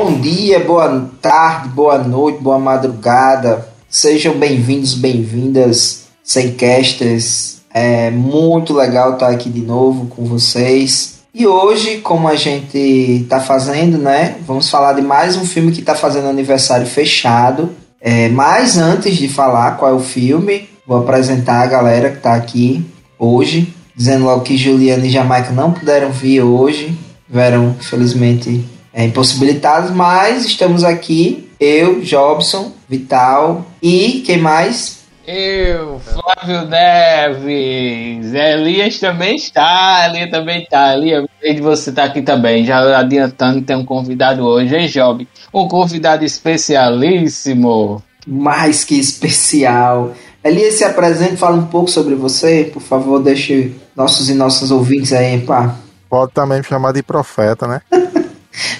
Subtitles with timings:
[0.00, 3.68] Bom dia, boa tarde, boa noite, boa madrugada.
[3.90, 7.62] Sejam bem-vindos, bem-vindas, Semcasters.
[7.74, 11.18] É muito legal estar aqui de novo com vocês.
[11.34, 14.36] E hoje, como a gente está fazendo, né?
[14.46, 17.70] Vamos falar de mais um filme que está fazendo aniversário fechado.
[18.00, 22.36] É, mas antes de falar qual é o filme, vou apresentar a galera que está
[22.36, 22.86] aqui
[23.18, 23.74] hoje.
[23.96, 26.96] Dizendo logo que Juliana e Jamaica não puderam vir hoje.
[27.26, 31.48] Tiveram, infelizmente, é, impossibilitados, mas estamos aqui.
[31.60, 34.98] Eu, Jobson, Vital e quem mais?
[35.30, 38.32] Eu, Flávio Neves.
[38.32, 40.08] Elias também está.
[40.08, 40.94] Elias também está.
[40.94, 42.64] Elias, de você estar tá aqui também.
[42.64, 45.28] Já adiantando, tem um convidado hoje, hein, Job?
[45.52, 48.02] Um convidado especialíssimo.
[48.26, 50.12] Mais que especial.
[50.42, 52.70] Elias, se apresente, fala um pouco sobre você.
[52.72, 55.76] Por favor, deixe nossos e nossas ouvintes aí, pá.
[56.08, 57.82] Pode também me chamar de profeta, né?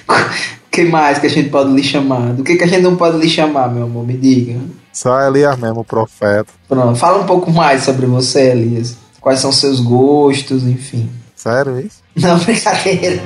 [0.09, 2.33] O que mais que a gente pode lhe chamar?
[2.33, 4.07] Do que, que a gente não pode lhe chamar, meu amor?
[4.07, 4.59] Me diga.
[4.93, 6.51] Só Elias mesmo, o profeta.
[6.69, 8.97] Pronto, fala um pouco mais sobre você, Elias.
[9.21, 11.11] Quais são seus gostos, enfim.
[11.37, 12.03] Sério isso?
[12.17, 13.23] Não, brincadeira.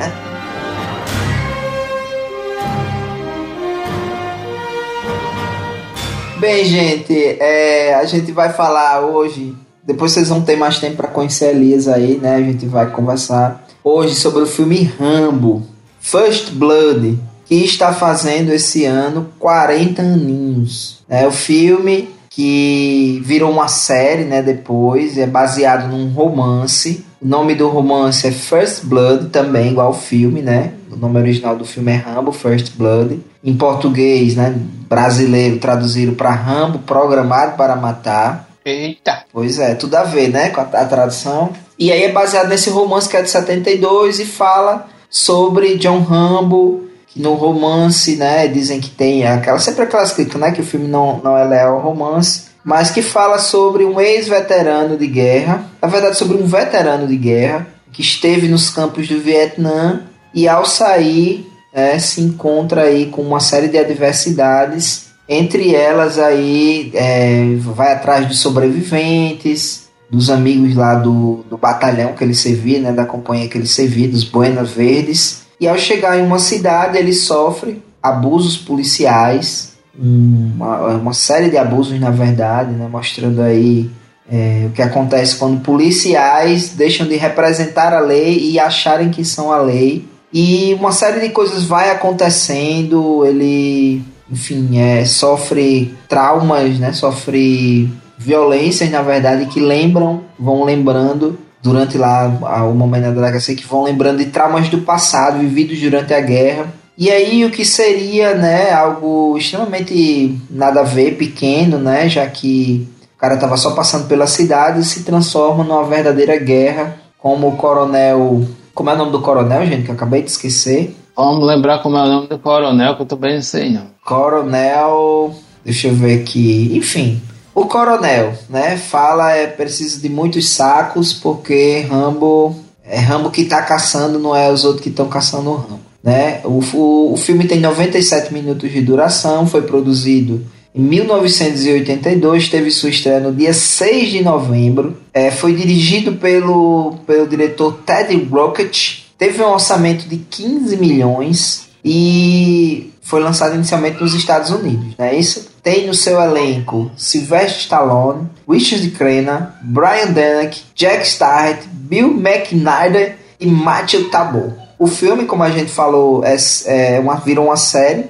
[6.39, 9.55] Bem, gente, é, a gente vai falar hoje.
[9.85, 12.35] Depois vocês vão ter mais tempo para conhecer a Elias aí, né?
[12.35, 15.63] A gente vai conversar hoje sobre o filme Rambo,
[16.03, 21.03] First Blood, que está fazendo esse ano 40 aninhos.
[21.09, 27.05] É o filme que virou uma série, né, depois, é baseado num romance.
[27.21, 30.73] O nome do romance é First Blood, também igual ao filme, né?
[30.91, 33.21] O nome original do filme é Rambo First Blood.
[33.45, 34.55] Em português, né,
[34.89, 38.49] brasileiro, traduziram para Rambo Programado para Matar.
[38.65, 39.25] Eita!
[39.33, 41.53] Pois é, tudo a ver, né, com a, a tradução.
[41.79, 46.89] E aí é baseado nesse romance que é de 72 e fala sobre John Rambo,
[47.07, 50.89] que no romance, né, dizem que tem aquela sempre aquela escrita, né, que o filme
[50.89, 56.17] não, não é leal romance, mas que fala sobre um ex-veterano de guerra, na verdade
[56.17, 61.99] sobre um veterano de guerra que esteve nos campos do Vietnã e ao sair é,
[61.99, 68.35] se encontra aí com uma série de adversidades, entre elas aí é, vai atrás de
[68.35, 69.82] sobreviventes,
[70.13, 74.07] dos amigos lá do, do batalhão que ele servia, né, da companhia que ele servia,
[74.07, 75.45] dos Buenas Verdes.
[75.59, 81.99] E ao chegar em uma cidade, ele sofre abusos policiais, uma, uma série de abusos,
[81.99, 83.91] na verdade, né, mostrando aí
[84.31, 89.51] é, o que acontece quando policiais deixam de representar a lei e acharem que são
[89.51, 90.07] a lei.
[90.31, 97.89] E uma série de coisas vai acontecendo, ele, enfim, é, sofre traumas, né, sofre
[98.23, 102.27] violências, na verdade, que lembram, vão lembrando durante lá
[102.69, 106.73] o momento da delegacia, que vão lembrando de traumas do passado vividos durante a guerra.
[106.97, 112.87] E aí o que seria, né, algo extremamente nada a ver, pequeno, né, já que
[113.17, 118.43] o cara estava só passando pela cidade, se transforma numa verdadeira guerra, como o coronel,
[118.75, 120.97] como é o nome do coronel, gente, que eu acabei de esquecer.
[121.17, 123.87] Vamos lembrar como é o nome do coronel, que eu também não sei, não.
[124.05, 125.35] Coronel,
[125.65, 127.23] deixa eu ver aqui, enfim,
[127.55, 133.63] o coronel, né, fala é preciso de muitos sacos porque Rambo é Rambo que está
[133.63, 136.41] caçando, não é os outros que estão caçando o Rambo, né?
[136.45, 140.45] O, o, o filme tem 97 minutos de duração, foi produzido
[140.75, 144.97] em 1982, teve sua estreia no dia 6 de novembro.
[145.13, 149.01] É, foi dirigido pelo, pelo diretor Ted Rocket.
[149.19, 155.15] Teve um orçamento de 15 milhões e foi lançado inicialmente nos Estados Unidos, não é
[155.15, 155.51] isso?
[155.63, 163.47] Tem no seu elenco Sylvester Stallone, Richard Crenna, Brian Denneck, Jack Starrett, Bill McNider e
[163.47, 164.53] Matthew Tabor.
[164.79, 168.07] O filme, como a gente falou, é, é uma, virou uma série,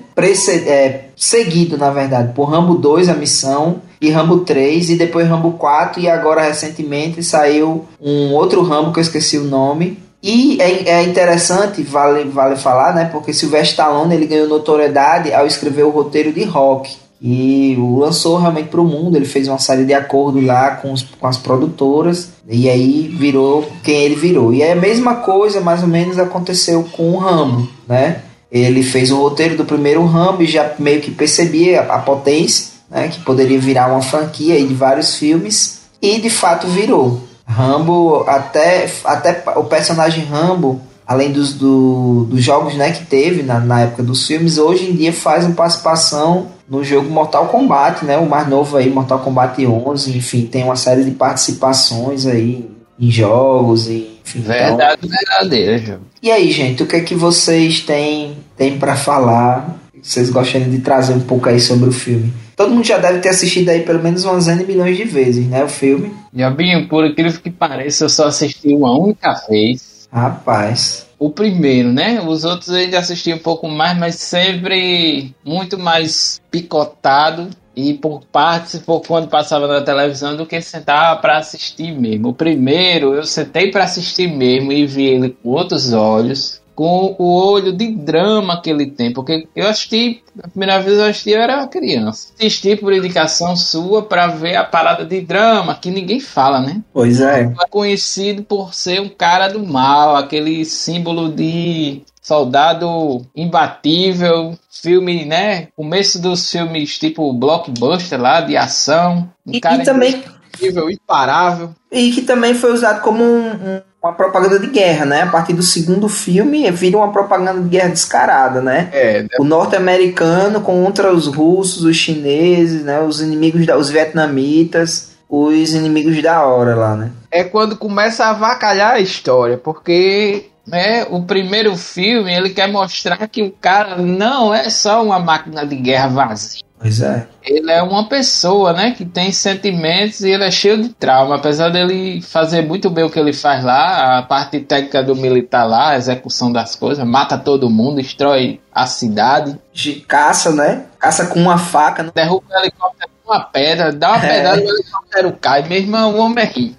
[0.66, 5.53] é, seguido, na verdade, por Rambo 2, A Missão, e Rambo 3, e depois Rambo
[5.53, 10.88] 4, e agora recentemente saiu um outro Rambo que eu esqueci o nome, e é,
[10.88, 13.06] é, interessante, vale, vale falar, né?
[13.06, 16.94] Porque Sylvester Stallone ele ganhou notoriedade ao escrever o roteiro de Rock.
[17.20, 19.17] E o lançou realmente para o mundo.
[19.17, 22.31] Ele fez uma série de acordos lá com, os, com as produtoras.
[22.49, 24.55] E aí virou quem ele virou.
[24.55, 28.23] E é a mesma coisa, mais ou menos, aconteceu com o Rambo, né?
[28.50, 32.75] Ele fez o roteiro do primeiro Rambo e já meio que percebia a, a potência,
[32.88, 33.08] né?
[33.08, 35.81] Que poderia virar uma franquia de vários filmes.
[36.00, 37.20] E de fato virou.
[37.47, 43.61] Rambo, até, até o personagem Rambo, além dos, do, dos jogos né, que teve na,
[43.61, 48.17] na época dos filmes, hoje em dia faz uma participação no jogo Mortal Kombat, né?
[48.17, 53.11] O mais novo aí, Mortal Kombat 11, enfim, tem uma série de participações aí em
[53.11, 55.99] jogos Enfim, então- Verdade verdadeira, João.
[56.23, 59.81] E aí, gente, o que é que vocês têm, têm para falar?
[60.02, 62.32] Vocês gostariam de trazer um pouco aí sobre o filme?
[62.56, 65.62] Todo mundo já deve ter assistido aí pelo menos umas N milhões de vezes, né?
[65.62, 66.12] O filme.
[66.34, 70.08] Jobinho, por incrível que pareça, eu só assisti uma única vez.
[70.12, 71.06] Rapaz.
[71.19, 72.20] O primeiro, né?
[72.20, 78.22] Os outros eu ainda assisti um pouco mais, mas sempre muito mais picotado e por
[78.25, 82.28] partes, por quando passava na televisão, do que sentar para assistir mesmo.
[82.28, 87.35] O primeiro eu sentei para assistir mesmo e vi ele com outros olhos, com o
[87.35, 91.41] olho de drama que ele tem, porque eu assisti, a primeira vez eu assisti eu
[91.41, 92.33] era uma criança.
[92.39, 96.83] Assisti por indicação sua para ver a parada de drama, que ninguém fala, né?
[96.93, 97.43] Pois é.
[97.43, 105.69] é conhecido por ser um cara do mal, aquele símbolo de soldado imbatível, filme, né?
[105.77, 109.29] Começo dos filmes tipo blockbuster lá, de ação.
[109.47, 111.75] Um E, cara e também imbatível, imparável.
[111.91, 115.22] E que também foi usado como um- um- uma propaganda de guerra, né?
[115.22, 118.88] A partir do segundo filme, vira uma propaganda de guerra descarada, né?
[118.93, 123.00] É, O norte-americano contra os russos, os chineses, né?
[123.00, 127.10] Os inimigos, da, os vietnamitas, os inimigos da hora lá, né?
[127.32, 133.26] é quando começa a avacalhar a história, porque né, o primeiro filme ele quer mostrar
[133.26, 136.62] que o cara não é só uma máquina de guerra vazia.
[136.82, 137.26] Pois é.
[137.44, 141.37] Ele é uma pessoa, né, que tem sentimentos e ele é cheio de trauma.
[141.37, 145.64] Apesar dele fazer muito bem o que ele faz lá, a parte técnica do militar
[145.64, 150.84] lá, a execução das coisas, mata todo mundo, destrói a cidade, De caça, né?
[150.99, 152.02] Caça com uma faca.
[152.02, 152.11] né?
[152.14, 154.28] derruba o helicóptero com uma pedra, dá uma É.
[154.28, 155.62] pedrada e o helicóptero cai.
[155.69, 156.76] Meu irmão, o homem é rico.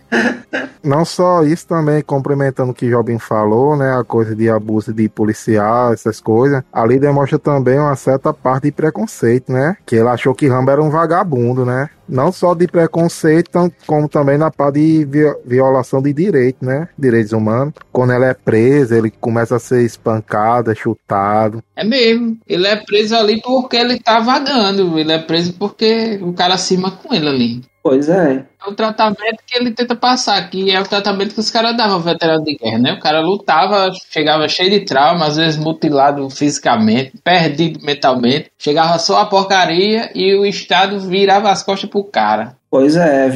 [0.83, 3.97] Não só isso, também complementando o que Jobim falou, né?
[3.97, 6.61] A coisa de abuso de policial, essas coisas.
[6.73, 9.77] Ali demonstra também uma certa parte de preconceito, né?
[9.85, 11.89] Que ele achou que Rambo era um vagabundo, né?
[12.07, 13.49] Não só de preconceito,
[13.87, 16.89] como também na parte de vi- violação de direito, né?
[16.99, 17.73] Direitos humanos.
[17.89, 21.63] Quando ela é presa, ele começa a ser espancado, é chutado.
[21.77, 22.37] É mesmo.
[22.45, 24.99] Ele é preso ali porque ele tá vagando.
[24.99, 27.72] Ele é preso porque o cara acima com ele ali.
[27.83, 28.45] Pois é.
[28.65, 31.95] É o tratamento que ele tenta passar, que é o tratamento que os caras davam
[31.95, 32.93] ao veterano de guerra, né?
[32.93, 39.19] O cara lutava, chegava cheio de trauma, às vezes mutilado fisicamente, perdido mentalmente, chegava só
[39.19, 42.55] a porcaria e o Estado virava as costas pro cara.
[42.71, 43.29] Pois é,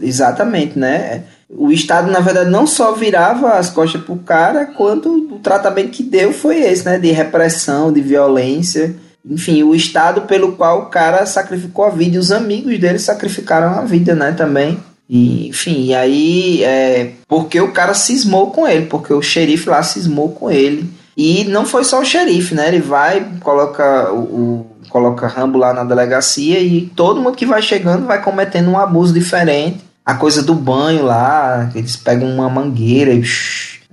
[0.00, 1.24] exatamente, né?
[1.50, 6.02] O Estado, na verdade, não só virava as costas pro cara, quanto o tratamento que
[6.02, 6.98] deu foi esse, né?
[6.98, 8.94] De repressão, de violência.
[9.28, 12.16] Enfim, o Estado pelo qual o cara sacrificou a vida.
[12.16, 14.32] E os amigos dele sacrificaram a vida, né?
[14.32, 14.78] Também.
[15.08, 19.82] E, enfim, e aí, é, porque o cara cismou com ele, porque o xerife lá
[19.82, 20.88] cismou com ele.
[21.16, 22.68] E não foi só o xerife, né?
[22.68, 27.60] Ele vai, coloca o, o- coloca Rambo lá na delegacia e todo mundo que vai
[27.62, 29.80] chegando vai cometendo um abuso diferente.
[30.06, 33.22] A coisa do banho lá, eles pegam uma mangueira e.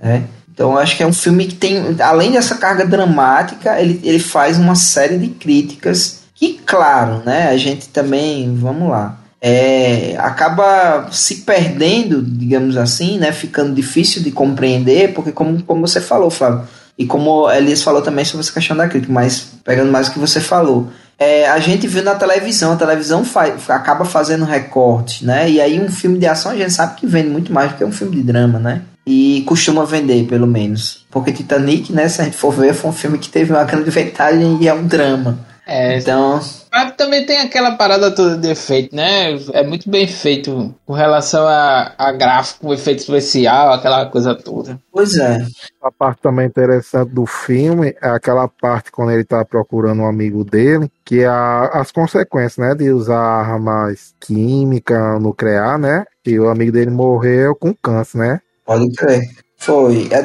[0.00, 0.22] né?
[0.58, 4.58] Então acho que é um filme que tem, além dessa carga dramática, ele, ele faz
[4.58, 11.42] uma série de críticas que, claro, né, a gente também, vamos lá, é, acaba se
[11.42, 16.66] perdendo, digamos assim, né, ficando difícil de compreender, porque como, como você falou, Flávio,
[16.98, 20.18] e como Elias falou também sobre essa questão da crítica, mas pegando mais o que
[20.18, 25.48] você falou, é, a gente viu na televisão, a televisão faz, acaba fazendo recortes, né?
[25.48, 27.84] E aí um filme de ação a gente sabe que vende muito mais do que
[27.84, 28.82] um filme de drama, né?
[29.10, 31.06] E costuma vender, pelo menos.
[31.10, 33.88] Porque Titanic, né, se a gente for ver, foi um filme que teve uma grande
[33.90, 35.38] vantagem e é um drama.
[35.66, 36.40] É, Então,
[36.72, 39.34] mas também tem aquela parada toda de efeito, né?
[39.52, 44.78] É muito bem feito com relação a, a gráfico, efeito especial, aquela coisa toda.
[44.90, 45.44] pois é.
[45.82, 50.42] A parte também interessante do filme é aquela parte quando ele tá procurando um amigo
[50.44, 56.04] dele, que é a- as consequências, né, de usar armas química, nuclear, né?
[56.26, 58.40] E o amigo dele morreu com câncer, né?
[58.68, 59.22] Pode crer.
[59.56, 60.08] Foi.
[60.10, 60.20] É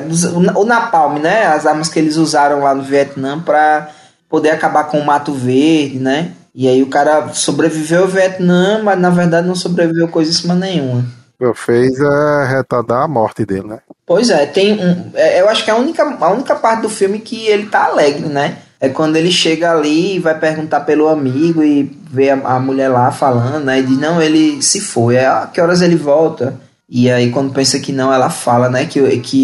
[0.53, 1.45] o Napalm, né?
[1.45, 3.89] As armas que eles usaram lá no Vietnã pra
[4.29, 6.33] poder acabar com o Mato Verde, né?
[6.53, 11.05] E aí o cara sobreviveu ao Vietnã, mas na verdade não sobreviveu coisíssima nenhuma.
[11.55, 13.79] Fez é, retardar a morte dele, né?
[14.05, 15.11] Pois é, tem um.
[15.13, 17.85] é, eu acho que é a única, a única parte do filme que ele tá
[17.85, 18.57] alegre, né?
[18.79, 22.89] É quando ele chega ali e vai perguntar pelo amigo e vê a, a mulher
[22.89, 23.79] lá falando, né?
[23.79, 25.15] E diz, não, ele se foi.
[25.15, 26.53] É, "Ah, que horas ele volta?
[26.89, 28.85] E aí, quando pensa que não, ela fala, né?
[28.85, 29.37] Que, que,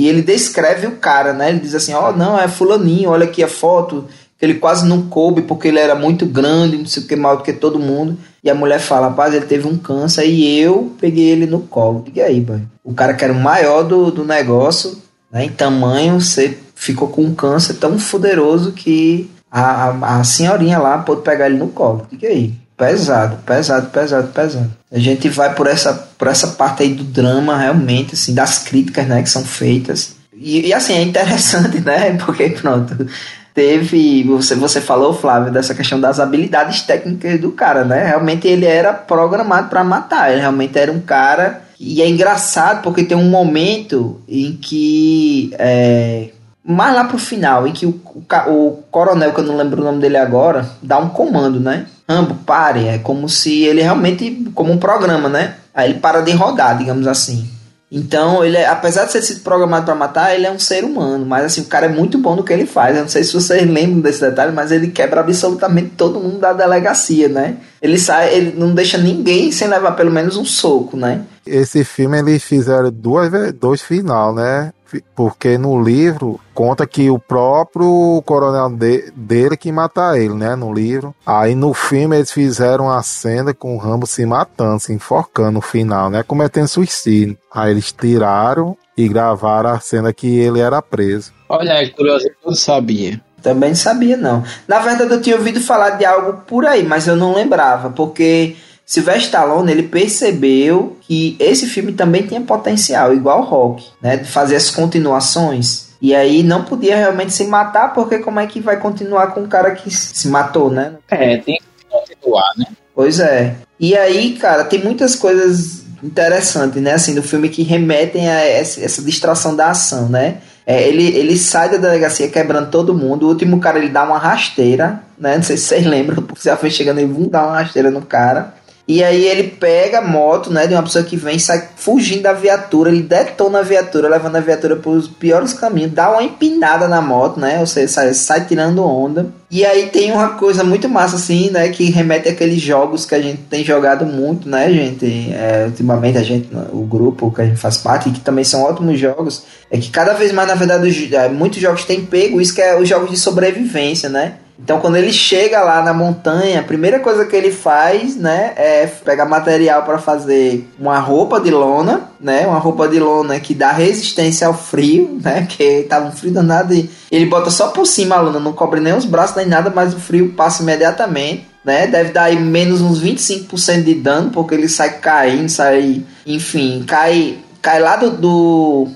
[0.00, 1.50] e, ele descreve o cara, né?
[1.50, 4.06] Ele diz assim: Ó, não, é Fulaninho, olha aqui a foto.
[4.38, 7.36] Que ele quase não coube porque ele era muito grande, não sei o que, maior
[7.36, 8.18] do que todo mundo.
[8.42, 12.02] E a mulher fala: Rapaz, ele teve um câncer e eu peguei ele no colo.
[12.04, 12.60] Diga aí, boy.
[12.84, 15.00] O cara que era o maior do, do negócio,
[15.30, 15.44] né?
[15.44, 20.98] Em tamanho, você ficou com um câncer tão fuderoso que a, a, a senhorinha lá
[20.98, 22.06] pôde pegar ele no colo.
[22.10, 22.54] Diga aí.
[22.76, 24.70] Pesado, pesado, pesado, pesado.
[24.92, 29.06] A gente vai por essa, por essa parte aí do drama, realmente, assim, das críticas,
[29.06, 30.14] né, que são feitas.
[30.34, 33.08] E, e assim, é interessante, né, porque, pronto,
[33.54, 38.66] teve, você, você falou, Flávio, dessa questão das habilidades técnicas do cara, né, realmente ele
[38.66, 43.30] era programado para matar, ele realmente era um cara, e é engraçado porque tem um
[43.30, 46.28] momento em que, é,
[46.62, 49.84] mais lá pro final, em que o, o, o coronel, que eu não lembro o
[49.84, 52.86] nome dele agora, dá um comando, né, Rambo, pare.
[52.86, 55.56] É como se ele realmente, como um programa, né?
[55.74, 57.50] Aí ele para de rodar, digamos assim.
[57.90, 61.24] Então, ele é, apesar de ser sido programado para matar, ele é um ser humano.
[61.24, 62.96] Mas assim, o cara é muito bom no que ele faz.
[62.96, 66.52] Eu não sei se vocês lembram desse detalhe, mas ele quebra absolutamente todo mundo da
[66.52, 67.56] delegacia, né?
[67.86, 71.22] Ele sai, ele não deixa ninguém sem levar pelo menos um soco, né?
[71.46, 74.72] Esse filme eles fizeram duas, dois final, né?
[75.14, 80.72] porque no livro conta que o próprio coronel de, dele que mata ele, né, no
[80.72, 81.14] livro.
[81.24, 85.60] Aí no filme eles fizeram a cena com o Rambo se matando, se enforcando no
[85.60, 87.36] final, né, cometendo suicídio.
[87.52, 91.32] Aí eles tiraram e gravaram a cena que ele era preso.
[91.48, 93.20] Olha, é curioso, eu não sabia.
[93.46, 94.42] Também sabia não.
[94.66, 98.56] Na verdade eu tinha ouvido falar de algo por aí, mas eu não lembrava, porque
[98.84, 104.56] Sylvester Stallone ele percebeu que esse filme também tinha potencial, igual Rock, né, de fazer
[104.56, 105.90] as continuações.
[106.02, 109.48] E aí não podia realmente se matar, porque como é que vai continuar com o
[109.48, 110.94] cara que se matou, né?
[111.08, 112.66] É, tem que continuar, né?
[112.92, 113.54] Pois é.
[113.78, 119.00] E aí, cara, tem muitas coisas interessantes, né, assim, do filme que remetem a essa
[119.02, 120.38] distração da ação, né?
[120.66, 123.24] É, ele, ele sai da delegacia quebrando todo mundo.
[123.24, 125.36] O último cara ele dá uma rasteira, né?
[125.36, 128.02] Não sei se vocês lembram, o policial foi chegando e vão dar uma rasteira no
[128.02, 128.55] cara.
[128.88, 132.32] E aí ele pega a moto, né, de uma pessoa que vem, sai fugindo da
[132.32, 137.02] viatura, ele detona a viatura, levando a viatura os piores caminhos, dá uma empinada na
[137.02, 139.26] moto, né, ou seja, sai, sai tirando onda.
[139.50, 143.20] E aí tem uma coisa muito massa, assim, né, que remete àqueles jogos que a
[143.20, 147.58] gente tem jogado muito, né, gente, é, ultimamente a gente, o grupo que a gente
[147.58, 151.28] faz parte, que também são ótimos jogos, é que cada vez mais, na verdade, é,
[151.28, 155.12] muitos jogos têm pego isso que é os jogos de sobrevivência, né, então, quando ele
[155.12, 159.98] chega lá na montanha, a primeira coisa que ele faz, né, é pegar material para
[159.98, 165.20] fazer uma roupa de lona, né, uma roupa de lona que dá resistência ao frio,
[165.22, 168.54] né, que tava um frio danado e ele bota só por cima a lona, não
[168.54, 171.46] cobre nem os braços nem nada, mas o frio passa imediatamente.
[171.62, 176.84] Né, deve dar aí menos uns 25% de dano, porque ele sai caindo, sai, enfim,
[176.86, 178.88] cai, cai lá do, do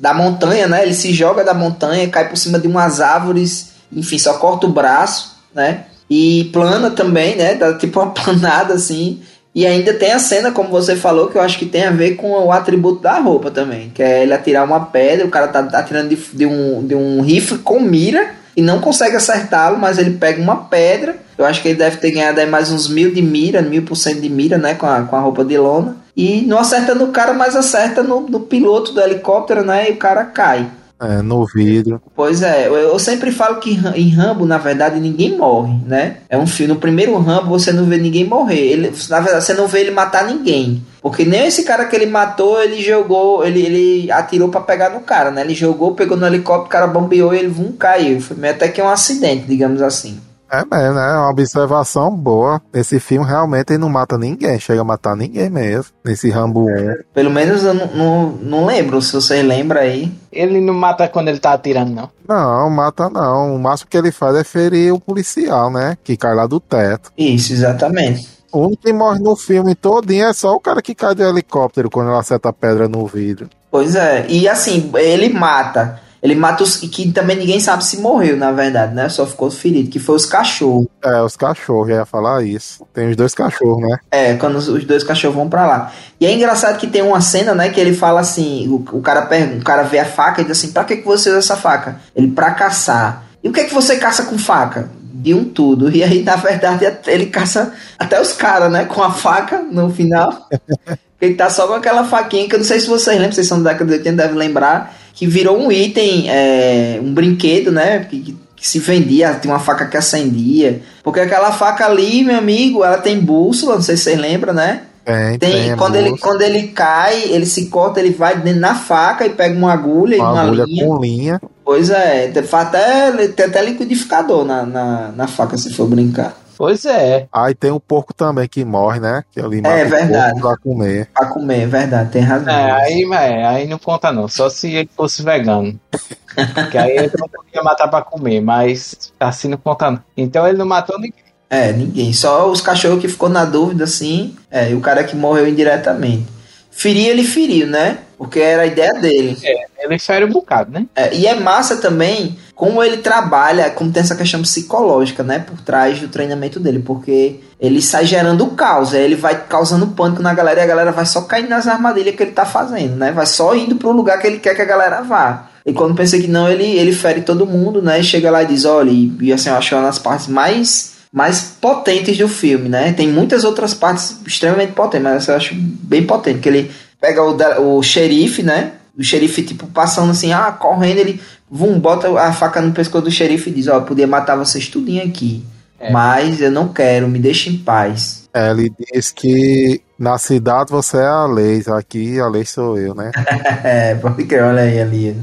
[0.00, 0.82] da montanha, né?
[0.84, 4.72] Ele se joga da montanha, cai por cima de umas árvores enfim, só corta o
[4.72, 5.84] braço, né?
[6.08, 7.54] E plana também, né?
[7.54, 9.20] Dá tipo uma planada assim.
[9.54, 12.16] E ainda tem a cena, como você falou, que eu acho que tem a ver
[12.16, 13.90] com o atributo da roupa também.
[13.90, 17.20] Que é ele atirar uma pedra, o cara tá atirando de, de um, de um
[17.20, 21.16] rifle com mira e não consegue acertá-lo, mas ele pega uma pedra.
[21.38, 23.96] Eu acho que ele deve ter ganhado aí mais uns mil de mira, mil por
[23.96, 24.74] cento de mira, né?
[24.74, 25.96] Com a, com a roupa de lona.
[26.16, 29.88] E não acerta no cara, mas acerta no, no piloto do helicóptero, né?
[29.88, 30.68] E o cara cai.
[31.00, 32.00] É, no vidro.
[32.14, 36.18] Pois é, eu sempre falo que em Rambo, na verdade, ninguém morre, né?
[36.28, 36.72] É um filme.
[36.72, 38.60] No primeiro Rambo você não vê ninguém morrer.
[38.60, 40.82] Ele, na verdade, você não vê ele matar ninguém.
[41.02, 45.00] Porque nem esse cara que ele matou, ele jogou, ele, ele atirou para pegar no
[45.00, 45.42] cara, né?
[45.42, 48.20] Ele jogou, pegou no helicóptero, o cara bombeou e ele vum, caiu.
[48.20, 50.18] Foi até que um acidente, digamos assim.
[50.54, 51.10] É mesmo, né?
[51.10, 52.62] É uma observação boa.
[52.72, 55.92] Esse filme realmente ele não mata ninguém, chega a matar ninguém mesmo.
[56.04, 56.94] Nesse Rambo 1.
[57.12, 60.12] Pelo menos eu não, não, não lembro, se você lembra aí.
[60.30, 62.10] Ele não mata quando ele tá atirando, não.
[62.28, 63.54] Não, mata não.
[63.54, 65.96] O máximo que ele faz é ferir o policial, né?
[66.04, 67.10] Que cai lá do teto.
[67.16, 68.28] Isso, exatamente.
[68.52, 71.90] O único que morre no filme todinho é só o cara que cai do helicóptero
[71.90, 73.50] quando ele acerta a pedra no vidro.
[73.68, 78.34] Pois é, e assim, ele mata ele mata os que também ninguém sabe se morreu,
[78.34, 79.10] na verdade, né?
[79.10, 80.86] Só ficou ferido, que foi os cachorros.
[81.04, 82.82] É, os cachorros, ia falar isso.
[82.94, 83.98] Tem os dois cachorros, né?
[84.10, 85.92] É, quando os, os dois cachorros vão para lá.
[86.18, 89.26] E é engraçado que tem uma cena, né, que ele fala assim, o, o cara
[89.26, 91.56] pergunta, o cara vê a faca e diz assim, pra que, que você usa essa
[91.58, 92.00] faca?
[92.16, 93.26] Ele, pra caçar.
[93.42, 94.88] E o que é que você caça com faca?
[95.12, 95.94] De um tudo.
[95.94, 100.48] E aí, na verdade, ele caça até os caras, né, com a faca no final.
[101.20, 103.62] ele tá só com aquela faquinha, que eu não sei se vocês lembram, vocês são
[103.62, 108.00] da década de 80, devem lembrar, que virou um item, é, um brinquedo, né?
[108.00, 110.80] Que, que, se vendia, tinha uma faca que acendia.
[111.02, 114.82] Porque aquela faca ali, meu amigo, ela tem bússola, não sei se vocês lembram, né?
[115.04, 119.26] Tem, tem, tem quando, ele, quando ele cai, ele se corta, ele vai na faca
[119.26, 120.86] e pega uma agulha uma e uma agulha linha.
[120.86, 121.40] com linha.
[121.62, 126.34] Pois é, tem até, tem até liquidificador na, na, na faca se for brincar.
[126.56, 127.26] Pois é.
[127.32, 129.24] Aí tem o porco também que morre, né?
[129.32, 130.40] Que ali é verdade.
[130.40, 131.08] Pra comer.
[131.14, 132.52] Pra comer, é verdade, tem razão.
[132.52, 134.28] É, aí, é, aí não conta não.
[134.28, 135.78] Só se ele fosse vegano.
[136.70, 140.00] que aí ele não podia matar pra comer, mas assim não conta não.
[140.16, 141.24] Então ele não matou ninguém.
[141.50, 142.12] É, ninguém.
[142.12, 144.36] Só os cachorros que ficou na dúvida, assim.
[144.50, 146.33] É, e o cara que morreu indiretamente.
[146.76, 147.98] Ferir, ele feriu, né?
[148.18, 149.38] Porque era a ideia dele.
[149.44, 150.86] É, ele fere um bocado, né?
[150.94, 155.38] É, e é massa também como ele trabalha, como tem essa questão psicológica, né?
[155.38, 156.80] Por trás do treinamento dele.
[156.80, 158.92] Porque ele sai gerando caos.
[158.92, 162.16] Aí ele vai causando pânico na galera e a galera vai só caindo nas armadilhas
[162.16, 163.12] que ele tá fazendo, né?
[163.12, 165.50] Vai só indo pro lugar que ele quer que a galera vá.
[165.64, 168.00] E quando pensei que não, ele, ele fere todo mundo, né?
[168.00, 170.93] E chega lá e diz, olha, e, e assim, eu acho uma das partes mais
[171.14, 172.92] mais potentes do filme, né?
[172.92, 177.22] Tem muitas outras partes extremamente potentes, mas essa eu acho bem potente, que ele pega
[177.22, 178.72] o, o xerife, né?
[178.98, 183.12] O xerife, tipo, passando assim, ah, correndo, ele vum, bota a faca no pescoço do
[183.12, 185.44] xerife e diz, ó, oh, podia matar vocês tudinho aqui.
[185.78, 185.92] É.
[185.92, 188.28] Mas eu não quero, me deixe em paz.
[188.34, 192.92] É, ele diz que na cidade você é a lei, aqui a lei sou eu,
[192.92, 193.12] né?
[193.62, 195.16] é, pode crer, olha aí, ali.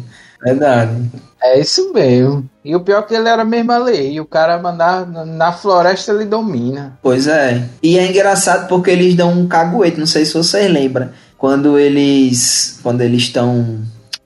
[0.44, 1.10] Verdade.
[1.42, 2.50] É isso mesmo.
[2.64, 4.14] E o pior é que ele era a mesma lei.
[4.14, 6.94] E o cara mandar na floresta ele domina.
[7.02, 7.64] Pois é.
[7.82, 11.10] E é engraçado porque eles dão um caguete, não sei se vocês lembram.
[11.38, 12.80] Quando eles.
[12.84, 13.80] Quando eles estão.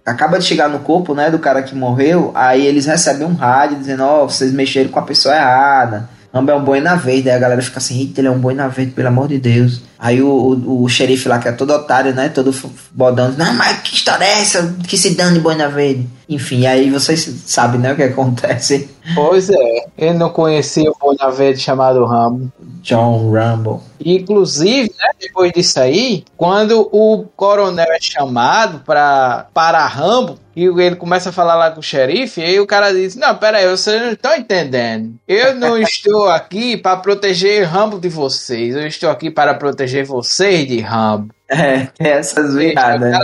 [0.05, 3.79] Acaba de chegar no corpo, né, do cara que morreu, aí eles recebem um rádio
[3.79, 6.07] dizendo, ó, oh, vocês mexeram com a pessoa errada.
[6.31, 7.29] Rambo é um boi na verde.
[7.29, 9.39] Aí a galera fica assim, eita, ele é um boi na verde, pelo amor de
[9.39, 9.81] Deus.
[10.05, 12.29] Aí o, o, o xerife lá, que é todo otário, né?
[12.29, 12.53] Todo
[12.91, 14.75] bodão, não, mas que história é essa?
[14.87, 16.07] Que se dane boi na verde.
[16.29, 18.87] Enfim, aí vocês sabem, né, o que acontece.
[19.15, 22.51] Pois é, ele não conhecia o boi na verde chamado Rambo.
[22.83, 23.81] John Rambo.
[24.03, 30.95] Inclusive, né, depois disso aí, quando o coronel é chamado pra, para Rambo, e ele
[30.95, 33.67] começa a falar lá com o xerife, e aí o cara diz: Não, pera aí,
[33.67, 35.15] vocês não estão entendendo.
[35.27, 40.67] Eu não estou aqui para proteger Rambo de vocês, eu estou aqui para proteger vocês
[40.67, 41.33] de Rambo.
[41.47, 43.19] É, tem essas viradas, né?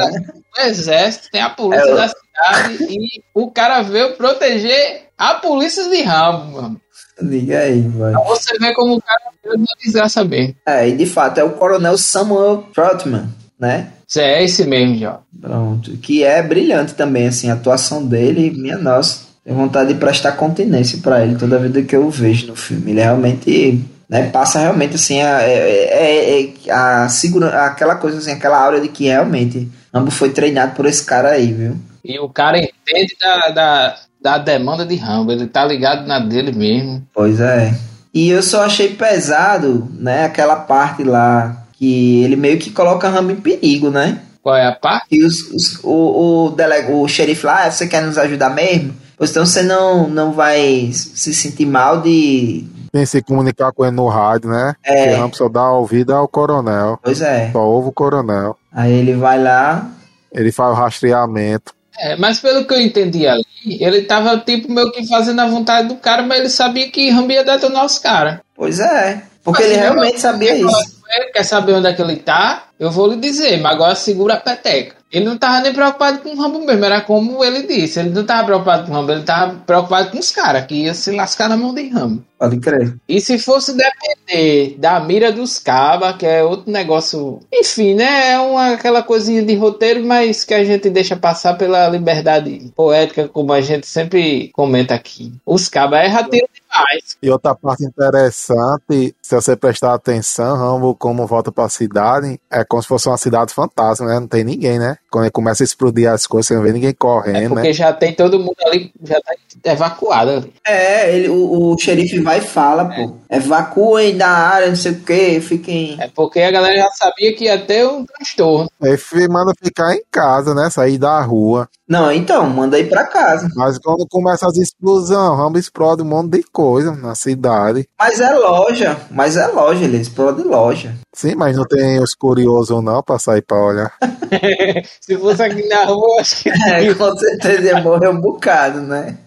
[0.58, 5.90] O exército, tem a polícia é, da cidade e o cara veio proteger a polícia
[5.90, 6.82] de Rambo, mano.
[7.22, 8.20] Diga aí, mano.
[8.20, 10.56] Pra você vê como o cara veio uma desgraça bem.
[10.66, 13.92] É, e de fato é o coronel Samuel Trotman, né?
[14.18, 15.20] É esse mesmo, já.
[15.40, 15.96] Pronto.
[15.98, 19.32] Que é brilhante também, assim, a atuação dele, minha nossa.
[19.44, 22.92] Tenho vontade de prestar continência para ele toda a vida que eu vejo no filme.
[22.92, 28.32] Ele realmente né, passa realmente assim a, é, é, é, a segura, aquela coisa assim,
[28.32, 31.78] aquela aura de que realmente Rambo foi treinado por esse cara aí, viu?
[32.04, 36.52] E o cara entende da, da, da demanda de Rambo, ele tá ligado na dele
[36.52, 37.08] mesmo.
[37.14, 37.74] Pois é.
[38.14, 43.32] E eu só achei pesado, né, aquela parte lá que ele meio que coloca Rambo
[43.32, 44.20] em perigo, né?
[44.44, 45.16] Qual é a parte?
[45.16, 48.94] E os, os, o, o, delega, o xerife lá, ah, você quer nos ajudar mesmo?
[49.16, 53.86] Pois então você não, não vai se sentir mal de, tem que se comunicar com
[53.86, 54.76] ele no rádio, né?
[54.84, 55.04] É.
[55.04, 57.00] Porque Rambo só dá ouvido ao coronel.
[57.02, 57.50] Pois é.
[57.52, 58.58] Só ouve o coronel.
[58.72, 59.90] Aí ele vai lá.
[60.32, 61.74] Ele faz o rastreamento.
[62.00, 65.88] É, mas pelo que eu entendi ali, ele tava tipo meio que fazendo a vontade
[65.88, 68.40] do cara, mas ele sabia que Rambo ia detonar os caras.
[68.56, 69.22] Pois é.
[69.44, 71.02] Porque mas, ele realmente sabia isso.
[71.10, 72.64] Ele quer saber onde é que ele tá?
[72.80, 74.96] Eu vou lhe dizer, mas agora segura a peteca.
[75.12, 78.00] Ele não tava nem preocupado com o Rambo mesmo, era como ele disse.
[78.00, 80.94] Ele não tava preocupado com o Rambo, ele tava preocupado com os caras, que ia
[80.94, 82.24] se lascar na mão de Rambo.
[82.42, 82.96] Pode crer.
[83.08, 87.40] E se fosse depender da mira dos cabas, que é outro negócio.
[87.54, 88.32] Enfim, né?
[88.32, 93.28] É uma, aquela coisinha de roteiro, mas que a gente deixa passar pela liberdade poética,
[93.28, 95.32] como a gente sempre comenta aqui.
[95.46, 97.16] Os cabas é rateiro demais.
[97.22, 102.82] E outra parte interessante, se você prestar atenção, Rambo, como volta pra cidade, é como
[102.82, 104.20] se fosse uma cidade fantasma, né?
[104.20, 104.98] Não tem ninguém, né?
[105.12, 107.74] Quando ele começa a explodir as coisas, você não vê ninguém correndo, é porque né?
[107.74, 109.34] já tem todo mundo ali, já tá
[109.72, 110.54] evacuado ali.
[110.66, 112.96] É, ele, o, o xerife vai e fala, é.
[112.96, 113.16] pô.
[113.30, 115.98] Evacuem da área, não sei o que, fiquem.
[116.00, 118.70] É porque a galera já sabia que ia ter um transtorno.
[118.82, 120.70] Ele manda ficar em casa, né?
[120.70, 121.70] Sair da rua.
[121.88, 123.50] Não, então, manda ir pra casa.
[123.54, 127.88] Mas quando começa as explosões, Rambo explode um monte de coisa na cidade.
[128.00, 130.96] Mas é loja, mas é loja, ele explode loja.
[131.14, 133.94] Sim, mas não tem os curiosos não pra sair pra olhar.
[135.02, 136.52] Se fosse aqui na rua, acho que.
[136.72, 139.18] É, com certeza ia morrer um bocado, né?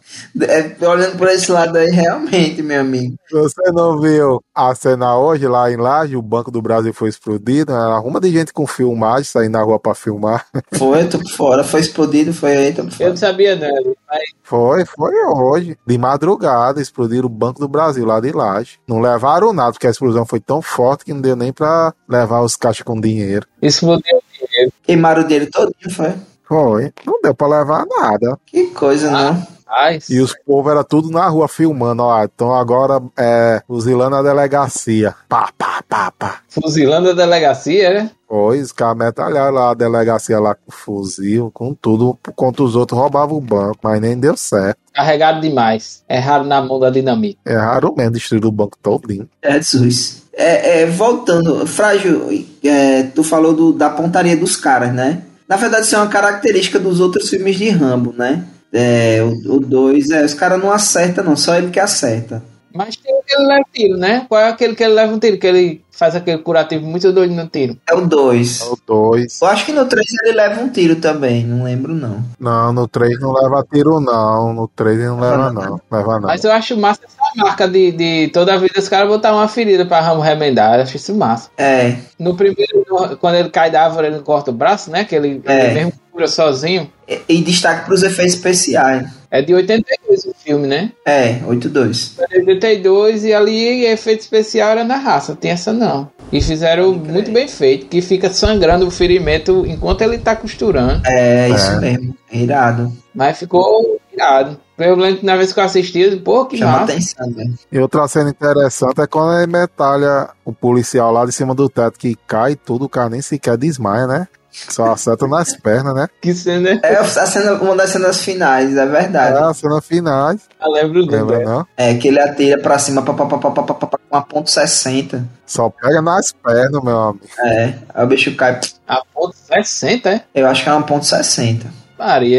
[0.40, 3.14] É, olhando por esse lado aí, realmente, meu amigo.
[3.31, 6.16] Você não viu a cena hoje lá em Laje?
[6.16, 7.72] O Banco do Brasil foi explodido.
[7.72, 10.46] Arruma de gente com filmagem saindo na rua pra filmar.
[10.74, 11.64] Foi, tô por fora.
[11.64, 13.05] Foi explodido, foi aí, tô por fora.
[13.05, 13.94] Eu não sabia, não.
[14.09, 14.22] Mas...
[14.42, 15.77] Foi, foi hoje.
[15.87, 18.79] De madrugada, explodiram o Banco do Brasil lá de Laje.
[18.88, 22.42] Não levaram nada, porque a explosão foi tão forte que não deu nem pra levar
[22.42, 23.46] os caixas com dinheiro.
[23.62, 24.72] Explodiu o dinheiro.
[24.83, 26.14] Queimaram o dinheiro todinho, foi?
[26.46, 26.92] Foi.
[27.07, 28.38] Não deu pra levar nada.
[28.46, 29.33] Que coisa, ah.
[29.33, 29.46] né?
[29.66, 30.09] Rapaz.
[30.09, 32.24] E os povos era tudo na rua filmando, ó.
[32.24, 35.14] Então agora é fuzilando a delegacia.
[35.29, 36.38] Pá, pá, pá, pá.
[36.48, 38.11] Fuzilando a delegacia, né?
[38.29, 42.98] Pois, os caras metralharam lá a delegacia lá com fuzil, com tudo, enquanto os outros
[42.98, 44.79] roubavam o banco, mas nem deu certo.
[44.92, 46.03] Carregado demais.
[46.09, 47.38] Errado na mão da dinamite.
[47.46, 49.29] Erraram mesmo, destruíram o banco todinho.
[49.42, 50.24] É, Jesus.
[50.33, 52.29] É, é, voltando, Frágil,
[52.64, 55.22] é, tu falou do, da pontaria dos caras, né?
[55.48, 58.44] Na verdade, isso é uma característica dos outros filmes de Rambo, né?
[58.75, 62.43] É, o 2, é, os caras não acertam, não, só ele que acerta.
[62.77, 64.27] Mas tem aquele leva tiro, né?
[64.29, 65.39] Qual é aquele que ele leva um tiro?
[65.39, 67.79] Que ele faz aquele curativo muito doido no tiro.
[67.89, 68.61] É o 2.
[68.63, 69.41] É o 2.
[69.43, 72.25] Eu acho que no 3 ele leva um tiro também, não lembro não.
[72.37, 74.53] Não, no 3 não leva tiro, não.
[74.53, 75.81] No 3 ele não leva, não.
[75.89, 76.27] Leva, não.
[76.27, 79.47] Mas eu acho massa essa marca de, de toda a vida os caras botar uma
[79.47, 80.75] ferida pra Ramo remendar.
[80.75, 81.51] Eu acho isso massa.
[81.57, 82.85] É, No primeiro,
[83.21, 85.05] quando ele cai da árvore, ele não corta o braço, né?
[85.05, 85.67] Que ele, É.
[85.67, 86.88] ele mesmo cura sozinho.
[87.09, 89.09] e, e destaque pros efeitos especiais.
[89.31, 90.92] É de 82 o filme, né?
[91.05, 92.14] É, 8-2.
[92.14, 96.09] Foi de 82 e ali efeito especial era na raça, tem essa não.
[96.33, 101.03] E fizeram muito bem feito, que fica sangrando o ferimento enquanto ele tá costurando.
[101.05, 101.81] É, isso É.
[101.81, 102.92] mesmo, é irado.
[103.12, 104.57] Mas ficou irado.
[104.77, 106.85] Eu lembro que na vez que eu assisti, pô, que Chama massa.
[106.93, 107.45] atenção, né?
[107.71, 111.99] E outra cena interessante é quando ele metalha o policial lá de cima do teto
[111.99, 114.29] que cai tudo, o cara nem sequer desmaia, né?
[114.51, 116.09] Só acerta nas pernas, né?
[116.21, 116.97] Que cena é?
[116.97, 119.37] a cena, uma das cenas finais, é verdade.
[119.37, 120.33] É, a cena final.
[120.61, 121.67] Eu lembro do Lembra, não?
[121.77, 124.23] É, que ele atira pra cima pá, pá, pá, pá, pá, pá, pá, com a
[124.23, 125.25] ponto .60.
[125.47, 127.27] Só pega nas pernas, meu amigo.
[127.45, 128.61] É, aí o bicho cai.
[128.87, 130.23] A ponto .60, é?
[130.35, 131.65] Eu acho que é uma ponto .60.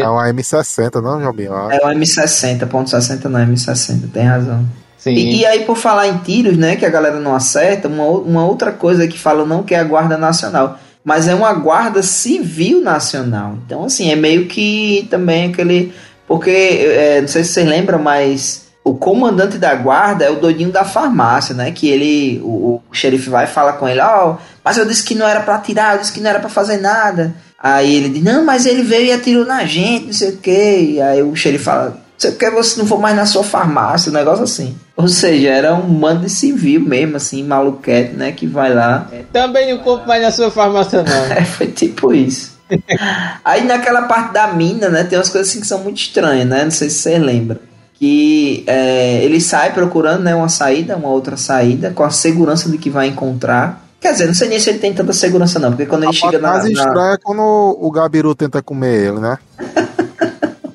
[0.04, 1.52] É uma M60, não, Jobinho?
[1.70, 4.64] É uma M60, ponto 60 não, é M60, tem razão.
[4.98, 5.14] Sim.
[5.14, 8.46] E, e aí, por falar em tiros, né, que a galera não acerta, uma, uma
[8.46, 12.82] outra coisa que falam não que é a Guarda Nacional, mas é uma Guarda Civil
[12.82, 13.56] Nacional.
[13.64, 15.94] Então, assim, é meio que também aquele.
[16.26, 20.70] Porque, é, não sei se vocês lembram, mas o comandante da guarda é o doidinho
[20.70, 21.70] da farmácia, né?
[21.70, 25.14] Que ele, o, o xerife vai e fala com ele, ó, mas eu disse que
[25.14, 27.34] não era pra atirar, eu disse que não era pra fazer nada.
[27.58, 30.90] Aí ele diz, não, mas ele veio e atirou na gente, não sei o quê.
[30.92, 34.14] E aí o xerife fala, você quer você não for mais na sua farmácia, um
[34.14, 34.76] negócio assim.
[34.96, 38.32] Ou seja, era um mando de civil mesmo, assim, maluquete, né?
[38.32, 39.08] Que vai lá.
[39.32, 41.24] Também não compro mais na sua farmácia, não.
[41.36, 42.56] É, foi tipo isso.
[43.44, 46.64] Aí naquela parte da mina, né, tem umas coisas assim que são muito estranhas, né?
[46.64, 47.60] Não sei se vocês lembram.
[47.94, 52.76] Que é, ele sai procurando né, uma saída, uma outra saída, com a segurança de
[52.78, 53.85] que vai encontrar.
[54.00, 56.12] Quer dizer, não sei nem se ele tem tanta segurança, não, porque quando ele A
[56.12, 56.50] chega na.
[56.52, 59.38] mais na- estranha é quando o Gabiru tenta comer ele, né?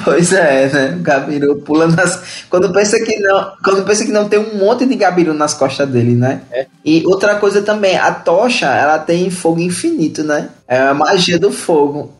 [0.03, 0.95] Pois é, né?
[0.97, 2.43] O Gabiru pula nas.
[2.49, 3.53] Quando pensa que não.
[3.63, 6.41] Quando pensa que não tem um monte de Gabiru nas costas dele, né?
[6.51, 6.67] É.
[6.83, 10.49] E outra coisa também, a tocha, ela tem fogo infinito, né?
[10.67, 12.11] É a magia do fogo.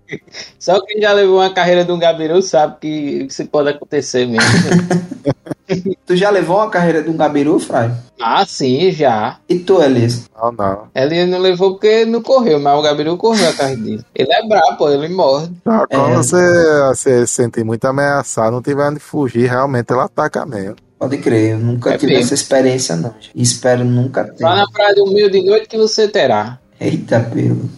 [0.58, 2.88] Só quem já levou uma carreira de um gabiru sabe que
[3.30, 4.44] isso pode acontecer mesmo.
[6.06, 7.92] Tu já levou uma carreira de um Gabiru, Frai?
[8.20, 9.38] ah, sim, já.
[9.48, 10.28] E tu, Elias?
[10.36, 10.88] Não, não.
[10.96, 14.04] Ele não levou porque não correu, mas o gabiru correu atrás dele.
[14.16, 15.48] Ele é brabo, pô, ele morre.
[15.64, 16.16] Já quando É.
[16.16, 20.76] você, você se sentir muito ameaçado, não tiver onde fugir, realmente ela ataca mesmo.
[20.98, 22.26] Pode crer, eu nunca É tive mesmo.
[22.26, 23.14] essa experiência, não.
[23.36, 24.42] E espero nunca ter.
[24.44, 26.58] Vá na praia do meio de noite que você terá.
[26.82, 27.70] Eita, pelo.